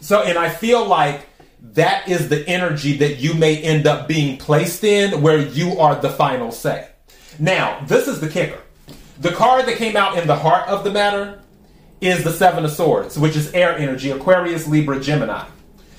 So, 0.00 0.22
and 0.22 0.38
I 0.38 0.48
feel 0.48 0.84
like 0.84 1.26
that 1.60 2.08
is 2.08 2.28
the 2.28 2.46
energy 2.48 2.96
that 2.98 3.16
you 3.16 3.34
may 3.34 3.60
end 3.60 3.86
up 3.86 4.06
being 4.06 4.38
placed 4.38 4.84
in 4.84 5.22
where 5.22 5.38
you 5.38 5.78
are 5.78 6.00
the 6.00 6.10
final 6.10 6.52
say. 6.52 6.88
Now, 7.38 7.84
this 7.86 8.08
is 8.08 8.20
the 8.20 8.28
kicker. 8.28 8.60
The 9.20 9.32
card 9.32 9.66
that 9.66 9.76
came 9.76 9.96
out 9.96 10.18
in 10.18 10.26
the 10.26 10.36
heart 10.36 10.68
of 10.68 10.84
the 10.84 10.90
matter 10.90 11.40
is 12.00 12.22
the 12.22 12.32
Seven 12.32 12.64
of 12.64 12.70
Swords, 12.70 13.18
which 13.18 13.36
is 13.36 13.52
air 13.52 13.76
energy, 13.76 14.10
Aquarius, 14.10 14.66
Libra, 14.66 15.00
Gemini. 15.00 15.46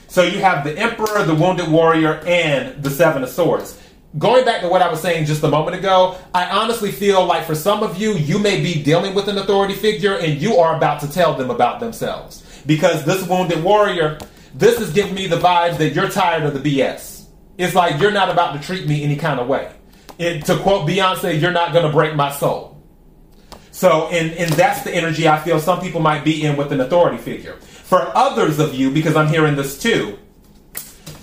So 0.07 0.23
you 0.23 0.39
have 0.39 0.63
the 0.63 0.77
Emperor, 0.77 1.23
the 1.23 1.35
Wounded 1.35 1.69
Warrior, 1.69 2.21
and 2.25 2.81
the 2.83 2.89
Seven 2.89 3.23
of 3.23 3.29
Swords. 3.29 3.81
Going 4.17 4.45
back 4.45 4.61
to 4.61 4.69
what 4.69 4.81
I 4.81 4.89
was 4.89 5.01
saying 5.01 5.25
just 5.25 5.43
a 5.43 5.49
moment 5.49 5.77
ago, 5.77 6.17
I 6.33 6.49
honestly 6.49 6.91
feel 6.91 7.25
like 7.25 7.45
for 7.45 7.55
some 7.55 7.83
of 7.83 7.99
you, 7.99 8.13
you 8.13 8.39
may 8.39 8.61
be 8.61 8.81
dealing 8.81 9.13
with 9.13 9.27
an 9.27 9.37
authority 9.37 9.73
figure 9.73 10.17
and 10.17 10.41
you 10.41 10.57
are 10.57 10.77
about 10.77 11.01
to 11.01 11.11
tell 11.11 11.33
them 11.33 11.49
about 11.49 11.79
themselves. 11.79 12.43
Because 12.67 13.03
this 13.05 13.27
Wounded 13.27 13.63
Warrior, 13.63 14.19
this 14.53 14.79
is 14.79 14.91
giving 14.91 15.15
me 15.15 15.25
the 15.25 15.37
vibes 15.37 15.77
that 15.79 15.95
you're 15.95 16.09
tired 16.09 16.43
of 16.43 16.61
the 16.61 16.79
BS. 16.79 17.25
It's 17.57 17.73
like 17.73 17.99
you're 17.99 18.11
not 18.11 18.29
about 18.29 18.53
to 18.53 18.59
treat 18.59 18.87
me 18.87 19.03
any 19.03 19.15
kind 19.15 19.39
of 19.39 19.47
way. 19.47 19.71
It, 20.19 20.45
to 20.45 20.57
quote 20.57 20.87
Beyonce, 20.87 21.41
you're 21.41 21.51
not 21.51 21.73
going 21.73 21.85
to 21.85 21.91
break 21.91 22.15
my 22.15 22.31
soul. 22.31 22.77
So, 23.71 24.07
and, 24.07 24.31
and 24.33 24.51
that's 24.53 24.83
the 24.83 24.93
energy 24.93 25.27
I 25.27 25.39
feel 25.39 25.59
some 25.59 25.79
people 25.79 26.01
might 26.01 26.23
be 26.23 26.43
in 26.43 26.57
with 26.57 26.71
an 26.71 26.81
authority 26.81 27.17
figure. 27.17 27.57
For 27.57 28.11
others 28.15 28.59
of 28.59 28.73
you, 28.73 28.91
because 28.91 29.15
I'm 29.15 29.27
hearing 29.27 29.55
this 29.55 29.79
too, 29.79 30.17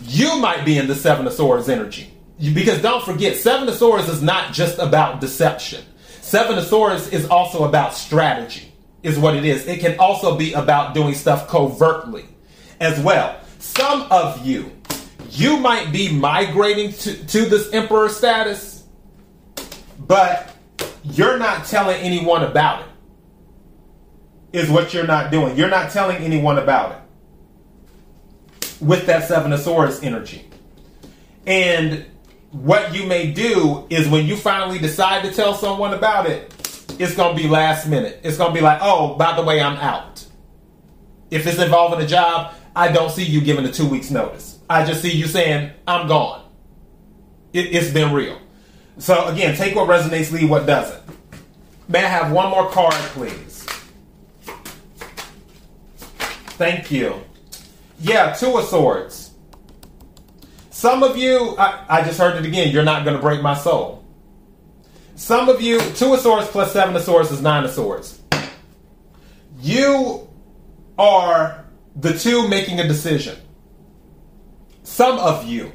you 0.04 0.38
might 0.38 0.64
be 0.64 0.78
in 0.78 0.86
the 0.86 0.94
Seven 0.94 1.26
of 1.26 1.32
Swords 1.32 1.68
energy. 1.68 2.12
Because 2.38 2.80
don't 2.80 3.04
forget, 3.04 3.36
Seven 3.36 3.68
of 3.68 3.74
Swords 3.74 4.08
is 4.08 4.22
not 4.22 4.52
just 4.52 4.78
about 4.78 5.20
deception. 5.20 5.84
Seven 6.20 6.58
of 6.58 6.64
Swords 6.64 7.08
is 7.08 7.26
also 7.26 7.64
about 7.64 7.94
strategy. 7.94 8.73
Is 9.04 9.18
what 9.18 9.36
it 9.36 9.44
is. 9.44 9.66
It 9.68 9.78
can 9.78 9.98
also 10.00 10.36
be 10.36 10.54
about 10.54 10.94
doing 10.94 11.14
stuff 11.14 11.46
covertly 11.46 12.24
as 12.80 12.98
well. 12.98 13.38
Some 13.58 14.02
of 14.10 14.44
you, 14.44 14.72
you 15.30 15.58
might 15.58 15.92
be 15.92 16.12
migrating 16.12 16.92
to, 16.92 17.26
to 17.26 17.44
this 17.44 17.72
emperor 17.72 18.08
status, 18.08 18.84
but 19.98 20.50
you're 21.04 21.38
not 21.38 21.66
telling 21.66 22.00
anyone 22.00 22.42
about 22.42 22.80
it. 22.80 22.86
Is 24.52 24.70
what 24.70 24.94
you're 24.94 25.06
not 25.06 25.30
doing. 25.32 25.56
You're 25.56 25.68
not 25.68 25.90
telling 25.90 26.18
anyone 26.18 26.58
about 26.58 26.92
it 26.92 26.98
with 28.80 29.06
that 29.06 29.26
Seven 29.26 29.52
of 29.52 29.60
Swords 29.60 30.02
energy. 30.02 30.48
And 31.46 32.06
what 32.52 32.94
you 32.94 33.04
may 33.06 33.32
do 33.32 33.86
is 33.90 34.08
when 34.08 34.26
you 34.26 34.36
finally 34.36 34.78
decide 34.78 35.24
to 35.24 35.32
tell 35.32 35.54
someone 35.54 35.92
about 35.92 36.26
it, 36.26 36.52
it's 36.98 37.14
going 37.14 37.36
to 37.36 37.42
be 37.42 37.48
last 37.48 37.86
minute. 37.86 38.20
It's 38.22 38.36
going 38.38 38.50
to 38.50 38.54
be 38.54 38.60
like, 38.60 38.78
oh, 38.82 39.14
by 39.16 39.36
the 39.36 39.42
way, 39.42 39.60
I'm 39.60 39.76
out. 39.76 40.24
If 41.30 41.46
it's 41.46 41.58
involving 41.58 42.00
a 42.00 42.06
job, 42.06 42.54
I 42.76 42.92
don't 42.92 43.10
see 43.10 43.24
you 43.24 43.40
giving 43.40 43.64
a 43.64 43.72
two 43.72 43.88
weeks 43.88 44.10
notice. 44.10 44.58
I 44.68 44.84
just 44.84 45.02
see 45.02 45.12
you 45.12 45.26
saying, 45.26 45.72
I'm 45.86 46.06
gone. 46.08 46.44
It, 47.52 47.74
it's 47.74 47.90
been 47.90 48.12
real. 48.12 48.40
So 48.98 49.28
again, 49.28 49.56
take 49.56 49.74
what 49.74 49.88
resonates, 49.88 50.30
leave 50.32 50.48
what 50.48 50.66
doesn't. 50.66 51.02
May 51.88 52.04
I 52.04 52.08
have 52.08 52.32
one 52.32 52.50
more 52.50 52.70
card, 52.70 52.94
please? 52.94 53.64
Thank 56.56 56.90
you. 56.90 57.20
Yeah, 58.00 58.32
Two 58.32 58.56
of 58.56 58.64
Swords. 58.64 59.32
Some 60.70 61.02
of 61.02 61.16
you, 61.16 61.56
I, 61.58 61.84
I 61.88 62.02
just 62.02 62.18
heard 62.18 62.36
it 62.36 62.46
again, 62.46 62.72
you're 62.72 62.84
not 62.84 63.04
going 63.04 63.16
to 63.16 63.22
break 63.22 63.42
my 63.42 63.54
soul. 63.54 64.03
Some 65.16 65.48
of 65.48 65.60
you, 65.60 65.78
Two 65.80 66.14
of 66.14 66.20
Swords 66.20 66.48
plus 66.48 66.72
Seven 66.72 66.96
of 66.96 67.02
Swords 67.02 67.30
is 67.30 67.40
Nine 67.40 67.64
of 67.64 67.70
Swords. 67.70 68.20
You 69.60 70.28
are 70.98 71.64
the 71.94 72.18
two 72.18 72.48
making 72.48 72.80
a 72.80 72.88
decision. 72.88 73.38
Some 74.82 75.18
of 75.18 75.46
you, 75.46 75.72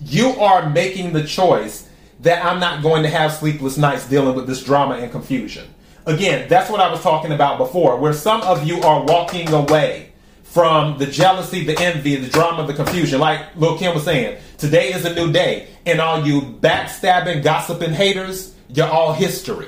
you 0.00 0.30
are 0.40 0.68
making 0.68 1.12
the 1.12 1.24
choice 1.24 1.88
that 2.20 2.44
I'm 2.44 2.58
not 2.58 2.82
going 2.82 3.04
to 3.04 3.08
have 3.08 3.32
sleepless 3.32 3.76
nights 3.78 4.08
dealing 4.08 4.34
with 4.34 4.46
this 4.46 4.62
drama 4.62 4.94
and 4.96 5.10
confusion. 5.12 5.72
Again, 6.06 6.48
that's 6.48 6.70
what 6.70 6.80
I 6.80 6.90
was 6.90 7.00
talking 7.00 7.32
about 7.32 7.58
before, 7.58 7.96
where 7.96 8.12
some 8.12 8.42
of 8.42 8.66
you 8.66 8.80
are 8.82 9.04
walking 9.04 9.52
away 9.52 10.12
from 10.54 10.96
the 10.98 11.06
jealousy, 11.06 11.64
the 11.64 11.76
envy, 11.80 12.14
the 12.14 12.28
drama, 12.28 12.64
the 12.64 12.72
confusion. 12.72 13.18
Like 13.18 13.56
Lil 13.56 13.76
Kim 13.76 13.92
was 13.92 14.04
saying, 14.04 14.40
today 14.56 14.92
is 14.92 15.04
a 15.04 15.12
new 15.12 15.32
day, 15.32 15.66
and 15.84 16.00
all 16.00 16.24
you 16.24 16.40
backstabbing, 16.42 17.42
gossiping 17.42 17.92
haters, 17.92 18.54
you're 18.68 18.86
all 18.86 19.12
history. 19.12 19.66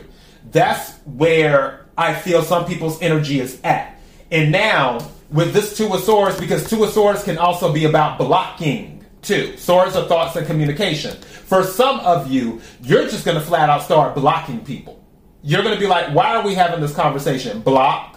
That's 0.53 0.93
where 1.05 1.87
I 1.99 2.15
feel 2.15 2.43
some 2.43 2.67
people's 2.67 3.03
energy 3.03 3.41
is 3.41 3.61
at. 3.65 3.99
And 4.31 4.53
now, 4.53 5.01
with 5.29 5.53
this 5.53 5.77
Two 5.77 5.93
of 5.93 6.03
Swords, 6.03 6.39
because 6.39 6.71
Two 6.71 6.85
of 6.85 6.91
Swords 6.91 7.25
can 7.25 7.37
also 7.37 7.73
be 7.73 7.85
about 7.85 8.17
blocking 8.17 9.05
too. 9.23 9.57
Swords 9.57 9.97
are 9.97 10.07
thoughts 10.07 10.37
and 10.37 10.47
communication. 10.47 11.17
For 11.21 11.65
some 11.65 11.99
of 12.01 12.31
you, 12.31 12.61
you're 12.81 13.09
just 13.09 13.25
going 13.25 13.37
to 13.37 13.45
flat 13.45 13.69
out 13.69 13.83
start 13.83 14.15
blocking 14.15 14.65
people. 14.65 15.05
You're 15.43 15.65
going 15.65 15.75
to 15.75 15.81
be 15.81 15.89
like, 15.89 16.15
why 16.15 16.37
are 16.37 16.47
we 16.47 16.55
having 16.55 16.81
this 16.81 16.95
conversation? 16.95 17.61
Block. 17.61 18.16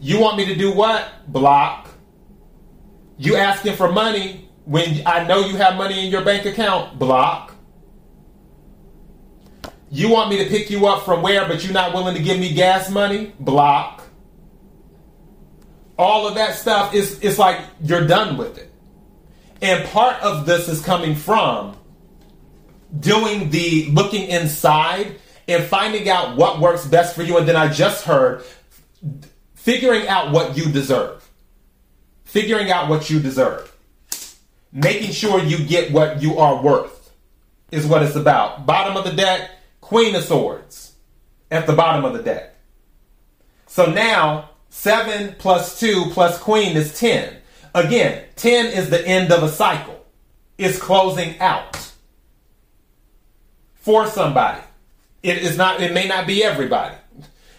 You 0.00 0.20
want 0.20 0.36
me 0.36 0.46
to 0.46 0.54
do 0.54 0.72
what? 0.72 1.30
Block. 1.32 1.88
You 3.18 3.36
asking 3.36 3.76
for 3.76 3.90
money 3.90 4.48
when 4.64 5.02
I 5.06 5.26
know 5.26 5.40
you 5.40 5.56
have 5.56 5.76
money 5.76 6.04
in 6.04 6.10
your 6.10 6.24
bank 6.24 6.44
account? 6.44 6.98
Block. 6.98 7.54
You 9.90 10.10
want 10.10 10.30
me 10.30 10.38
to 10.42 10.50
pick 10.50 10.68
you 10.68 10.86
up 10.86 11.04
from 11.04 11.22
where, 11.22 11.46
but 11.48 11.64
you're 11.64 11.72
not 11.72 11.94
willing 11.94 12.14
to 12.14 12.22
give 12.22 12.38
me 12.38 12.52
gas 12.52 12.90
money? 12.90 13.32
Block. 13.40 14.02
All 15.98 16.26
of 16.28 16.34
that 16.34 16.54
stuff 16.54 16.92
is 16.92 17.18
it's 17.20 17.38
like 17.38 17.60
you're 17.80 18.06
done 18.06 18.36
with 18.36 18.58
it. 18.58 18.70
And 19.62 19.88
part 19.88 20.20
of 20.22 20.44
this 20.44 20.68
is 20.68 20.82
coming 20.82 21.14
from 21.14 21.76
doing 23.00 23.48
the 23.50 23.90
looking 23.90 24.28
inside 24.28 25.16
and 25.48 25.64
finding 25.64 26.08
out 26.08 26.36
what 26.36 26.60
works 26.60 26.84
best 26.84 27.14
for 27.14 27.22
you. 27.22 27.38
And 27.38 27.48
then 27.48 27.56
I 27.56 27.72
just 27.72 28.04
heard 28.04 28.44
figuring 29.66 30.06
out 30.06 30.30
what 30.30 30.56
you 30.56 30.70
deserve. 30.70 31.28
Figuring 32.22 32.70
out 32.70 32.88
what 32.88 33.10
you 33.10 33.18
deserve. 33.18 33.76
Making 34.70 35.10
sure 35.10 35.42
you 35.42 35.58
get 35.58 35.90
what 35.90 36.22
you 36.22 36.38
are 36.38 36.62
worth 36.62 37.12
is 37.72 37.84
what 37.84 38.04
it's 38.04 38.14
about. 38.14 38.64
Bottom 38.64 38.96
of 38.96 39.02
the 39.02 39.10
deck, 39.10 39.50
Queen 39.80 40.14
of 40.14 40.22
Swords 40.22 40.92
at 41.50 41.66
the 41.66 41.72
bottom 41.72 42.04
of 42.04 42.12
the 42.12 42.22
deck. 42.22 42.54
So 43.66 43.86
now, 43.86 44.50
7 44.68 45.34
plus 45.36 45.80
2 45.80 46.10
plus 46.12 46.38
Queen 46.38 46.76
is 46.76 46.96
10. 47.00 47.36
Again, 47.74 48.24
10 48.36 48.66
is 48.66 48.88
the 48.88 49.04
end 49.04 49.32
of 49.32 49.42
a 49.42 49.48
cycle. 49.48 50.06
It's 50.58 50.78
closing 50.78 51.40
out 51.40 51.90
for 53.74 54.06
somebody. 54.06 54.62
It 55.24 55.38
is 55.38 55.56
not 55.56 55.80
it 55.80 55.92
may 55.92 56.06
not 56.06 56.28
be 56.28 56.44
everybody. 56.44 56.94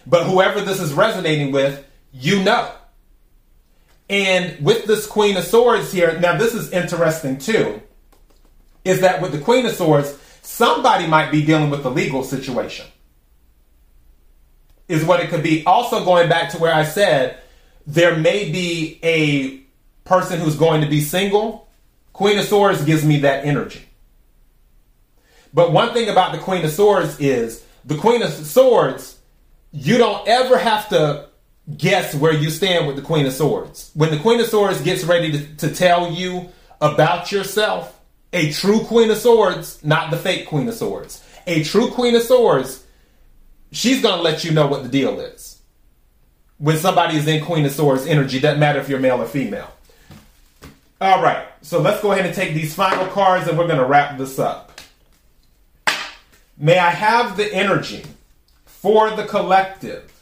But 0.06 0.24
whoever 0.24 0.62
this 0.62 0.80
is 0.80 0.94
resonating 0.94 1.52
with, 1.52 1.84
you 2.12 2.42
know. 2.42 2.72
And 4.10 4.64
with 4.64 4.86
this 4.86 5.06
Queen 5.06 5.36
of 5.36 5.44
Swords 5.44 5.92
here, 5.92 6.18
now 6.18 6.36
this 6.36 6.54
is 6.54 6.72
interesting 6.72 7.38
too, 7.38 7.82
is 8.84 9.00
that 9.00 9.20
with 9.20 9.32
the 9.32 9.38
Queen 9.38 9.66
of 9.66 9.74
Swords, 9.74 10.16
somebody 10.42 11.06
might 11.06 11.30
be 11.30 11.44
dealing 11.44 11.70
with 11.70 11.84
a 11.84 11.90
legal 11.90 12.24
situation. 12.24 12.86
Is 14.88 15.04
what 15.04 15.20
it 15.20 15.28
could 15.28 15.42
be. 15.42 15.66
Also, 15.66 16.02
going 16.02 16.30
back 16.30 16.50
to 16.52 16.58
where 16.58 16.72
I 16.72 16.84
said, 16.84 17.38
there 17.86 18.16
may 18.16 18.50
be 18.50 18.98
a 19.02 19.58
person 20.08 20.40
who's 20.40 20.56
going 20.56 20.80
to 20.80 20.86
be 20.86 21.02
single, 21.02 21.68
Queen 22.14 22.38
of 22.38 22.46
Swords 22.46 22.82
gives 22.84 23.04
me 23.04 23.20
that 23.20 23.44
energy. 23.44 23.82
But 25.52 25.72
one 25.72 25.92
thing 25.92 26.08
about 26.08 26.32
the 26.32 26.38
Queen 26.38 26.64
of 26.64 26.70
Swords 26.70 27.20
is 27.20 27.64
the 27.84 27.96
Queen 27.96 28.22
of 28.22 28.30
Swords, 28.30 29.18
you 29.72 29.98
don't 29.98 30.26
ever 30.26 30.56
have 30.56 30.88
to 30.88 31.27
guess 31.76 32.14
where 32.14 32.32
you 32.32 32.50
stand 32.50 32.86
with 32.86 32.96
the 32.96 33.02
Queen 33.02 33.26
of 33.26 33.32
Swords. 33.32 33.90
When 33.94 34.10
the 34.10 34.18
Queen 34.18 34.40
of 34.40 34.46
Swords 34.46 34.80
gets 34.80 35.04
ready 35.04 35.32
to, 35.32 35.56
to 35.56 35.74
tell 35.74 36.10
you 36.10 36.48
about 36.80 37.30
yourself, 37.30 37.98
a 38.32 38.52
true 38.52 38.80
Queen 38.84 39.10
of 39.10 39.18
Swords, 39.18 39.82
not 39.84 40.10
the 40.10 40.16
fake 40.16 40.46
Queen 40.46 40.68
of 40.68 40.74
Swords, 40.74 41.24
a 41.46 41.62
true 41.64 41.90
Queen 41.90 42.14
of 42.14 42.22
Swords, 42.22 42.84
she's 43.72 44.02
going 44.02 44.16
to 44.16 44.22
let 44.22 44.44
you 44.44 44.52
know 44.52 44.66
what 44.66 44.82
the 44.82 44.88
deal 44.88 45.20
is. 45.20 45.60
When 46.58 46.76
somebody 46.76 47.16
is 47.16 47.26
in 47.26 47.44
Queen 47.44 47.64
of 47.64 47.72
Swords 47.72 48.06
energy, 48.06 48.40
doesn't 48.40 48.60
matter 48.60 48.80
if 48.80 48.88
you're 48.88 48.98
male 48.98 49.22
or 49.22 49.26
female. 49.26 49.72
All 51.00 51.22
right, 51.22 51.46
so 51.62 51.80
let's 51.80 52.02
go 52.02 52.10
ahead 52.12 52.26
and 52.26 52.34
take 52.34 52.54
these 52.54 52.74
final 52.74 53.06
cards 53.06 53.46
and 53.46 53.56
we're 53.56 53.68
going 53.68 53.78
to 53.78 53.84
wrap 53.84 54.18
this 54.18 54.38
up. 54.38 54.80
May 56.56 56.76
I 56.76 56.90
have 56.90 57.36
the 57.36 57.52
energy 57.54 58.04
for 58.64 59.10
the 59.12 59.24
collective, 59.24 60.12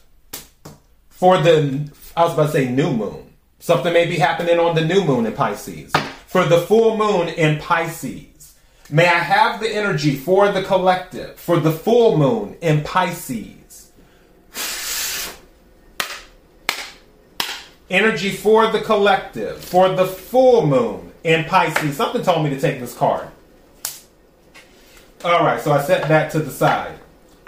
for 1.17 1.41
the, 1.41 1.91
I 2.15 2.23
was 2.23 2.33
about 2.33 2.45
to 2.47 2.51
say 2.51 2.69
new 2.69 2.93
moon. 2.93 3.33
Something 3.59 3.91
may 3.91 4.05
be 4.05 4.17
happening 4.17 4.59
on 4.59 4.75
the 4.75 4.85
new 4.85 5.03
moon 5.03 5.25
in 5.25 5.33
Pisces. 5.33 5.91
For 6.27 6.45
the 6.45 6.61
full 6.61 6.95
moon 6.95 7.27
in 7.27 7.59
Pisces. 7.59 8.55
May 8.89 9.07
I 9.07 9.19
have 9.19 9.59
the 9.59 9.67
energy 9.67 10.15
for 10.15 10.51
the 10.51 10.63
collective, 10.63 11.39
for 11.39 11.59
the 11.59 11.71
full 11.71 12.17
moon 12.17 12.55
in 12.61 12.83
Pisces 12.83 13.55
Energy 17.89 18.31
for 18.31 18.69
the 18.69 18.81
collective, 18.81 19.63
for 19.63 19.89
the 19.89 20.05
full 20.05 20.67
moon 20.67 21.11
in 21.23 21.45
Pisces. 21.45 21.95
Something 21.95 22.21
told 22.21 22.43
me 22.43 22.49
to 22.49 22.59
take 22.59 22.79
this 22.81 22.93
card. 22.93 23.29
All 25.23 25.39
right, 25.39 25.59
so 25.61 25.71
I 25.71 25.81
set 25.81 26.07
that 26.09 26.31
to 26.33 26.39
the 26.39 26.51
side. 26.51 26.99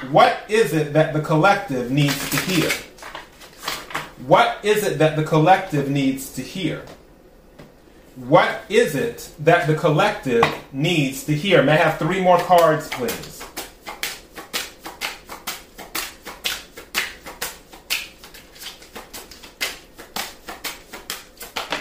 What 0.09 0.37
is 0.47 0.73
it 0.73 0.93
that 0.93 1.13
the 1.13 1.19
collective 1.19 1.91
needs 1.91 2.29
to 2.29 2.37
hear? 2.37 2.71
What 4.25 4.57
is 4.63 4.83
it 4.83 4.97
that 4.99 5.15
the 5.15 5.23
collective 5.23 5.89
needs 5.89 6.33
to 6.33 6.41
hear? 6.41 6.83
What 8.15 8.63
is 8.67 8.93
it 8.95 9.31
that 9.39 9.65
the 9.65 9.75
collective 9.75 10.43
needs 10.73 11.23
to 11.23 11.33
hear? 11.33 11.63
May 11.63 11.73
I 11.73 11.75
have 11.77 11.97
three 11.97 12.21
more 12.21 12.37
cards, 12.39 12.89
please? 12.89 13.39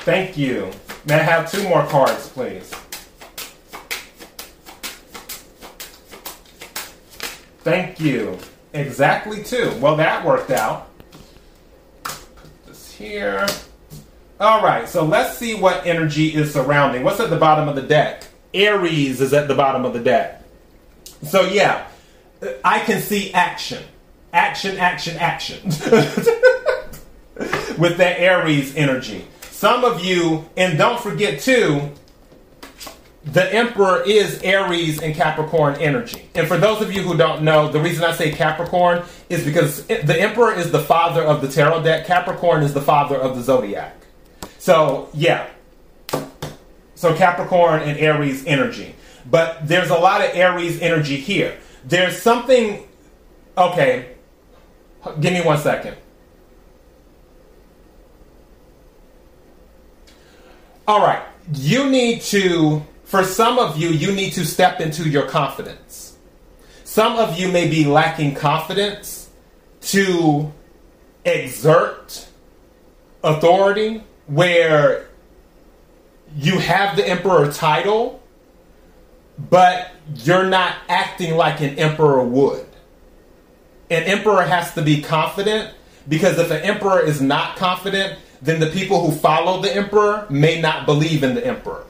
Thank 0.05 0.39
you. 0.39 0.71
May 1.07 1.17
I 1.17 1.19
have 1.19 1.51
two 1.51 1.69
more 1.69 1.85
cards, 1.87 2.29
please? 2.29 2.71
Thank 7.65 7.99
you. 7.99 8.39
Exactly 8.73 9.43
two. 9.43 9.77
Well, 9.81 9.97
that 9.97 10.25
worked 10.25 10.51
out. 10.51 10.88
Here. 12.99 13.47
All 14.41 14.63
right, 14.63 14.89
so 14.89 15.05
let's 15.05 15.39
see 15.39 15.55
what 15.55 15.87
energy 15.87 16.35
is 16.35 16.53
surrounding. 16.53 17.05
What's 17.05 17.21
at 17.21 17.31
the 17.31 17.37
bottom 17.37 17.69
of 17.69 17.77
the 17.77 17.83
deck? 17.83 18.25
Aries 18.53 19.21
is 19.21 19.33
at 19.33 19.49
the 19.49 19.55
bottom 19.55 19.85
of 19.85 19.93
the 19.93 20.01
deck. 20.01 20.43
So, 21.23 21.43
yeah, 21.43 21.87
I 22.65 22.81
can 22.81 23.01
see 23.01 23.33
action 23.33 23.85
action, 24.33 24.77
action, 24.79 25.17
action. 25.17 25.63
With 27.79 27.99
that 27.99 28.19
Aries 28.19 28.75
energy. 28.77 29.25
Some 29.43 29.85
of 29.85 30.05
you, 30.05 30.49
and 30.57 30.77
don't 30.77 31.01
forget 31.01 31.41
too, 31.41 31.93
the 33.25 33.53
Emperor 33.53 34.03
is 34.07 34.41
Aries 34.43 35.03
and 35.03 35.15
Capricorn 35.15 35.75
energy. 35.77 36.29
And 36.35 36.47
for 36.47 36.57
those 36.57 36.81
of 36.81 36.93
you 36.93 37.03
who 37.03 37.17
don't 37.17 37.43
know, 37.43 37.69
the 37.69 37.81
reason 37.81 38.05
I 38.05 38.13
say 38.13 38.31
Capricorn 38.31 39.03
is 39.29 39.45
because 39.45 39.87
the 39.87 40.21
Emperor 40.21 40.53
is 40.53 40.71
the 40.71 40.81
father 40.81 41.23
of 41.23 41.43
the 41.43 41.49
tarot 41.49 41.83
deck, 41.83 42.07
Capricorn 42.07 42.63
is 42.63 42.73
the 42.73 42.81
father 42.81 43.17
of 43.17 43.37
the 43.37 43.43
zodiac. 43.43 43.97
So, 44.59 45.11
yeah. 45.13 45.49
So, 46.95 47.15
Capricorn 47.15 47.83
and 47.83 47.99
Aries 47.99 48.45
energy. 48.47 48.95
But 49.31 49.67
there's 49.69 49.91
a 49.91 49.99
lot 49.99 50.21
of 50.21 50.35
Aries 50.35 50.81
energy 50.81 51.17
here. 51.17 51.59
There's 51.85 52.21
something. 52.21 52.87
Okay. 53.57 54.15
Give 55.21 55.33
me 55.33 55.43
one 55.43 55.59
second. 55.59 55.97
All 60.87 61.01
right. 61.01 61.23
You 61.53 61.89
need 61.89 62.23
to, 62.23 62.83
for 63.09 63.25
some 63.25 63.59
of 63.59 63.79
you, 63.79 63.89
you 63.89 64.13
need 64.13 64.35
to 64.35 64.45
step 64.45 64.83
into 64.83 65.09
your 65.09 65.27
confidence. 65.27 66.19
Some 66.85 67.17
of 67.17 67.41
you 67.41 67.51
may 67.51 67.67
be 67.67 67.87
lacking 67.87 68.35
confidence 68.35 69.31
to 69.81 70.53
exert 71.25 72.29
authority 73.25 74.05
where 74.27 75.09
you 76.37 76.59
have 76.59 76.97
the 76.97 77.09
emperor 77.09 77.51
title, 77.51 78.23
but 79.39 79.91
you're 80.17 80.45
not 80.45 80.77
acting 80.91 81.35
like 81.35 81.63
an 81.63 81.79
emperor 81.79 82.23
would. 82.23 82.67
An 83.89 84.03
emperor 84.03 84.43
has 84.43 84.75
to 84.75 84.83
be 84.83 85.01
confident 85.01 85.73
because 86.07 86.39
if 86.39 86.51
an 86.51 86.61
emperor 86.61 87.01
is 87.01 87.23
not 87.23 87.57
confident, 87.57 88.19
then 88.43 88.61
the 88.61 88.67
people 88.67 89.09
who 89.09 89.17
follow 89.17 89.63
the 89.63 89.75
emperor 89.75 90.27
may 90.29 90.61
not 90.61 90.85
believe 90.85 91.23
in 91.23 91.35
the 91.35 91.47
emperor. 91.47 91.87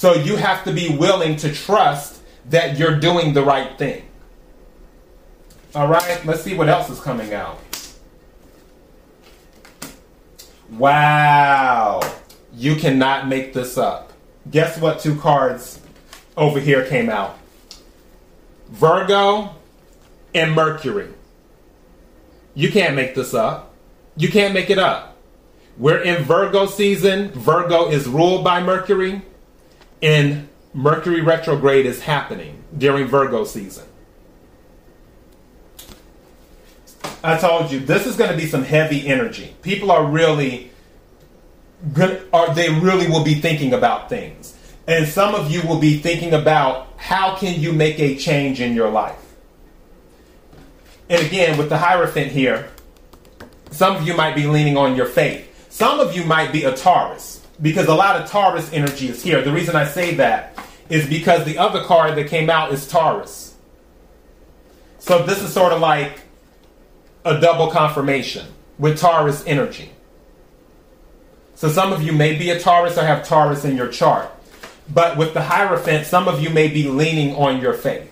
So 0.00 0.14
you 0.14 0.36
have 0.36 0.64
to 0.64 0.72
be 0.72 0.96
willing 0.96 1.36
to 1.36 1.52
trust 1.52 2.22
that 2.48 2.78
you're 2.78 2.98
doing 2.98 3.34
the 3.34 3.42
right 3.42 3.76
thing. 3.76 4.02
All 5.74 5.88
right, 5.88 6.24
let's 6.24 6.40
see 6.40 6.54
what 6.54 6.70
else 6.70 6.88
is 6.88 6.98
coming 6.98 7.34
out. 7.34 7.60
Wow, 10.70 12.00
you 12.54 12.76
cannot 12.76 13.28
make 13.28 13.52
this 13.52 13.76
up. 13.76 14.14
Guess 14.50 14.80
what 14.80 15.00
two 15.00 15.16
cards 15.16 15.82
over 16.34 16.60
here 16.60 16.86
came 16.86 17.10
out? 17.10 17.38
Virgo 18.70 19.54
and 20.34 20.54
Mercury. 20.54 21.12
You 22.54 22.72
can't 22.72 22.94
make 22.96 23.14
this 23.14 23.34
up. 23.34 23.74
You 24.16 24.30
can't 24.30 24.54
make 24.54 24.70
it 24.70 24.78
up. 24.78 25.18
We're 25.76 26.00
in 26.00 26.24
Virgo 26.24 26.64
season. 26.64 27.32
Virgo 27.32 27.90
is 27.90 28.08
ruled 28.08 28.42
by 28.42 28.62
Mercury, 28.62 29.20
and 30.02 30.48
Mercury 30.72 31.20
retrograde 31.20 31.86
is 31.86 32.02
happening 32.02 32.62
during 32.76 33.06
Virgo 33.06 33.44
season. 33.44 33.84
I 37.22 37.36
told 37.38 37.70
you 37.70 37.80
this 37.80 38.06
is 38.06 38.16
going 38.16 38.30
to 38.30 38.36
be 38.36 38.46
some 38.46 38.62
heavy 38.62 39.06
energy. 39.06 39.54
People 39.62 39.90
are 39.90 40.04
really 40.04 40.70
good, 41.92 42.26
or 42.32 42.54
they 42.54 42.70
really 42.70 43.08
will 43.08 43.24
be 43.24 43.34
thinking 43.34 43.74
about 43.74 44.08
things. 44.08 44.56
And 44.86 45.06
some 45.06 45.34
of 45.34 45.50
you 45.50 45.62
will 45.62 45.78
be 45.78 45.98
thinking 45.98 46.32
about 46.32 46.88
how 46.96 47.36
can 47.36 47.60
you 47.60 47.72
make 47.72 47.98
a 47.98 48.16
change 48.16 48.60
in 48.60 48.74
your 48.74 48.90
life. 48.90 49.18
And 51.08 51.24
again, 51.26 51.58
with 51.58 51.68
the 51.68 51.78
Hierophant 51.78 52.30
here, 52.30 52.70
some 53.70 53.96
of 53.96 54.06
you 54.06 54.14
might 54.14 54.34
be 54.34 54.46
leaning 54.46 54.76
on 54.76 54.96
your 54.96 55.06
faith. 55.06 55.46
Some 55.68 56.00
of 56.00 56.16
you 56.16 56.24
might 56.24 56.52
be 56.52 56.64
a 56.64 56.76
Taurus 56.76 57.39
because 57.62 57.86
a 57.86 57.94
lot 57.94 58.20
of 58.20 58.28
Taurus 58.30 58.72
energy 58.72 59.08
is 59.08 59.22
here. 59.22 59.42
The 59.42 59.52
reason 59.52 59.76
I 59.76 59.84
say 59.84 60.14
that 60.14 60.56
is 60.88 61.08
because 61.08 61.44
the 61.44 61.58
other 61.58 61.84
card 61.84 62.16
that 62.16 62.28
came 62.28 62.50
out 62.50 62.72
is 62.72 62.86
Taurus. 62.88 63.54
So 64.98 65.24
this 65.24 65.42
is 65.42 65.52
sort 65.52 65.72
of 65.72 65.80
like 65.80 66.20
a 67.24 67.40
double 67.40 67.70
confirmation 67.70 68.46
with 68.78 68.98
Taurus 68.98 69.44
energy. 69.46 69.90
So 71.54 71.68
some 71.68 71.92
of 71.92 72.02
you 72.02 72.12
may 72.12 72.36
be 72.36 72.50
a 72.50 72.58
Taurus 72.58 72.96
or 72.96 73.02
have 73.02 73.26
Taurus 73.26 73.64
in 73.64 73.76
your 73.76 73.88
chart. 73.88 74.30
But 74.92 75.16
with 75.16 75.34
the 75.34 75.42
Hierophant, 75.42 76.06
some 76.06 76.26
of 76.26 76.42
you 76.42 76.50
may 76.50 76.68
be 76.68 76.88
leaning 76.88 77.34
on 77.36 77.60
your 77.60 77.74
faith 77.74 78.10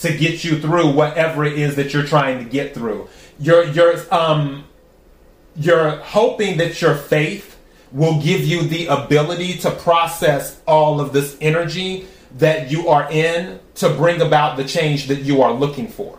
to 0.00 0.16
get 0.16 0.44
you 0.44 0.60
through 0.60 0.92
whatever 0.92 1.44
it 1.44 1.58
is 1.58 1.76
that 1.76 1.94
you're 1.94 2.04
trying 2.04 2.44
to 2.44 2.44
get 2.44 2.74
through. 2.74 3.08
You're, 3.38 3.64
you're, 3.64 4.14
um, 4.14 4.64
you're 5.56 5.90
hoping 5.98 6.58
that 6.58 6.82
your 6.82 6.94
faith 6.94 7.47
will 7.92 8.20
give 8.20 8.42
you 8.42 8.62
the 8.62 8.86
ability 8.86 9.58
to 9.58 9.70
process 9.70 10.60
all 10.66 11.00
of 11.00 11.12
this 11.12 11.36
energy 11.40 12.06
that 12.36 12.70
you 12.70 12.88
are 12.88 13.10
in 13.10 13.58
to 13.76 13.88
bring 13.90 14.20
about 14.20 14.56
the 14.56 14.64
change 14.64 15.08
that 15.08 15.20
you 15.20 15.42
are 15.42 15.52
looking 15.52 15.88
for. 15.88 16.18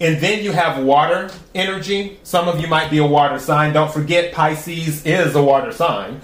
And 0.00 0.20
then 0.20 0.42
you 0.42 0.50
have 0.50 0.82
water 0.82 1.30
energy. 1.54 2.18
Some 2.24 2.48
of 2.48 2.60
you 2.60 2.66
might 2.66 2.90
be 2.90 2.98
a 2.98 3.06
water 3.06 3.38
sign. 3.38 3.72
Don't 3.72 3.92
forget, 3.92 4.32
Pisces 4.32 5.06
is 5.06 5.36
a 5.36 5.42
water 5.42 5.70
sign. 5.70 6.20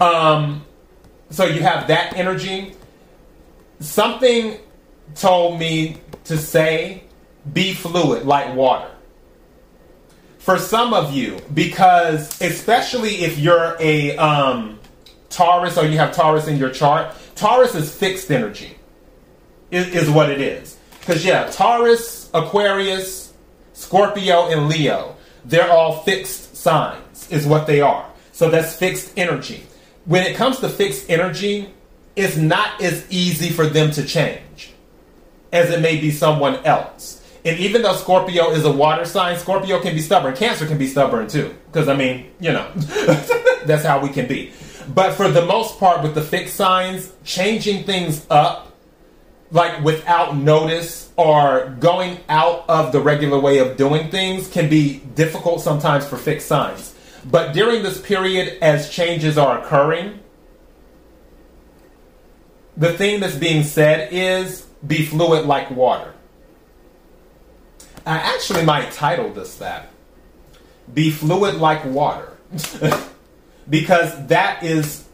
Um, 0.00 0.64
so 1.30 1.46
you 1.46 1.62
have 1.62 1.88
that 1.88 2.14
energy. 2.14 2.74
Something 3.80 4.58
told 5.14 5.58
me 5.58 5.98
to 6.24 6.36
say, 6.36 7.04
be 7.52 7.72
fluid 7.72 8.26
like 8.26 8.54
water. 8.54 8.91
For 10.42 10.58
some 10.58 10.92
of 10.92 11.12
you, 11.12 11.38
because 11.54 12.40
especially 12.40 13.22
if 13.22 13.38
you're 13.38 13.76
a 13.78 14.16
um, 14.16 14.80
Taurus 15.30 15.78
or 15.78 15.86
you 15.86 15.98
have 15.98 16.12
Taurus 16.12 16.48
in 16.48 16.56
your 16.56 16.70
chart, 16.70 17.14
Taurus 17.36 17.76
is 17.76 17.94
fixed 17.94 18.28
energy, 18.28 18.76
is, 19.70 19.86
is 19.94 20.10
what 20.10 20.30
it 20.30 20.40
is. 20.40 20.76
Because, 20.98 21.24
yeah, 21.24 21.46
Taurus, 21.46 22.28
Aquarius, 22.34 23.32
Scorpio, 23.72 24.48
and 24.48 24.68
Leo, 24.68 25.14
they're 25.44 25.70
all 25.70 26.02
fixed 26.02 26.56
signs, 26.56 27.30
is 27.30 27.46
what 27.46 27.68
they 27.68 27.80
are. 27.80 28.10
So 28.32 28.50
that's 28.50 28.74
fixed 28.74 29.12
energy. 29.16 29.64
When 30.06 30.26
it 30.26 30.34
comes 30.34 30.58
to 30.58 30.68
fixed 30.68 31.08
energy, 31.08 31.72
it's 32.16 32.36
not 32.36 32.82
as 32.82 33.06
easy 33.10 33.50
for 33.50 33.66
them 33.66 33.92
to 33.92 34.04
change 34.04 34.72
as 35.52 35.70
it 35.70 35.80
may 35.80 36.00
be 36.00 36.10
someone 36.10 36.56
else. 36.64 37.21
And 37.44 37.58
even 37.58 37.82
though 37.82 37.94
Scorpio 37.94 38.50
is 38.50 38.64
a 38.64 38.70
water 38.70 39.04
sign, 39.04 39.36
Scorpio 39.38 39.80
can 39.80 39.94
be 39.94 40.00
stubborn. 40.00 40.36
Cancer 40.36 40.66
can 40.66 40.78
be 40.78 40.86
stubborn 40.86 41.26
too. 41.26 41.54
Because, 41.66 41.88
I 41.88 41.96
mean, 41.96 42.30
you 42.38 42.52
know, 42.52 42.70
that's 43.64 43.84
how 43.84 44.00
we 44.00 44.10
can 44.10 44.28
be. 44.28 44.52
But 44.94 45.14
for 45.14 45.28
the 45.28 45.44
most 45.44 45.78
part, 45.78 46.02
with 46.02 46.14
the 46.14 46.22
fixed 46.22 46.54
signs, 46.54 47.12
changing 47.24 47.84
things 47.84 48.26
up, 48.30 48.72
like 49.50 49.82
without 49.82 50.36
notice 50.36 51.10
or 51.16 51.76
going 51.78 52.18
out 52.28 52.64
of 52.68 52.92
the 52.92 53.00
regular 53.00 53.38
way 53.38 53.58
of 53.58 53.76
doing 53.76 54.10
things, 54.10 54.48
can 54.48 54.68
be 54.68 54.98
difficult 55.14 55.60
sometimes 55.60 56.06
for 56.06 56.16
fixed 56.16 56.46
signs. 56.46 56.94
But 57.24 57.52
during 57.52 57.82
this 57.82 58.00
period, 58.00 58.58
as 58.62 58.88
changes 58.90 59.36
are 59.36 59.60
occurring, 59.60 60.20
the 62.76 62.92
thing 62.92 63.20
that's 63.20 63.36
being 63.36 63.62
said 63.64 64.12
is 64.12 64.62
be 64.86 65.04
fluid 65.04 65.46
like 65.46 65.70
water. 65.70 66.14
I 68.04 68.16
actually 68.16 68.64
might 68.64 68.92
title 68.92 69.30
this 69.30 69.56
that. 69.56 69.90
Be 70.92 71.10
fluid 71.10 71.56
like 71.56 71.84
water. 71.84 72.36
because 73.70 74.26
that 74.26 74.62
is 74.62 75.06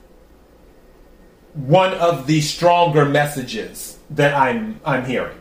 one 1.54 1.94
of 1.94 2.26
the 2.26 2.40
stronger 2.40 3.04
messages 3.04 3.98
that 4.10 4.34
I'm 4.34 4.80
I'm 4.84 5.04
hearing. 5.04 5.38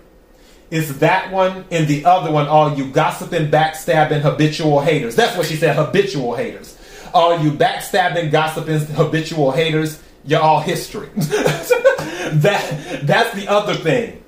Is 0.70 1.00
that 1.00 1.32
one 1.32 1.66
and 1.72 1.88
the 1.88 2.06
other 2.06 2.32
one 2.32 2.48
all 2.48 2.74
you 2.74 2.92
gossiping, 2.92 3.50
backstabbing, 3.50 4.22
habitual 4.22 4.82
haters. 4.82 5.16
That's 5.16 5.38
what 5.38 5.46
she 5.46 5.56
said, 5.56 5.76
habitual 5.76 6.36
haters. 6.36 6.78
All 7.13 7.40
you 7.40 7.52
backstabbing, 7.52 8.32
gossiping, 8.32 8.80
habitual 8.80 9.52
haters, 9.52 10.02
you're 10.26 10.42
all 10.42 10.60
history. 10.60 11.08
that 11.15 13.00
that's 13.04 13.34
the 13.34 13.48
other 13.48 13.76
thing 13.76 14.24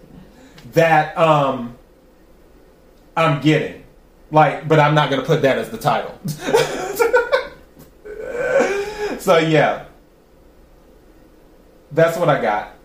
that 0.73 1.17
um, 1.17 1.77
I'm 3.19 3.41
getting. 3.41 3.83
Like, 4.31 4.67
but 4.67 4.79
I'm 4.79 4.95
not 4.95 5.09
gonna 5.09 5.23
put 5.23 5.41
that 5.41 5.57
as 5.57 5.69
the 5.69 5.77
title. 5.77 6.17
so 9.19 9.37
yeah. 9.37 9.85
That's 11.91 12.17
what 12.17 12.29
I 12.29 12.41
got. 12.41 12.75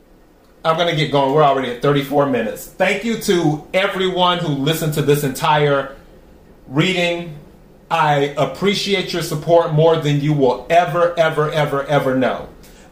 I'm 0.64 0.78
gonna 0.78 0.96
get 0.96 1.12
going. 1.12 1.34
We're 1.34 1.42
already 1.42 1.70
at 1.70 1.82
34 1.82 2.26
minutes. 2.26 2.66
Thank 2.66 3.04
you 3.04 3.18
to 3.18 3.66
everyone 3.74 4.38
who 4.38 4.48
listened 4.48 4.94
to 4.94 5.02
this 5.02 5.24
entire 5.24 5.94
reading. 6.66 7.38
I 7.90 8.34
appreciate 8.38 9.12
your 9.12 9.22
support 9.22 9.74
more 9.74 9.96
than 9.96 10.22
you 10.22 10.32
will 10.32 10.66
ever, 10.70 11.18
ever, 11.18 11.50
ever, 11.50 11.84
ever 11.84 12.16
know. 12.16 12.48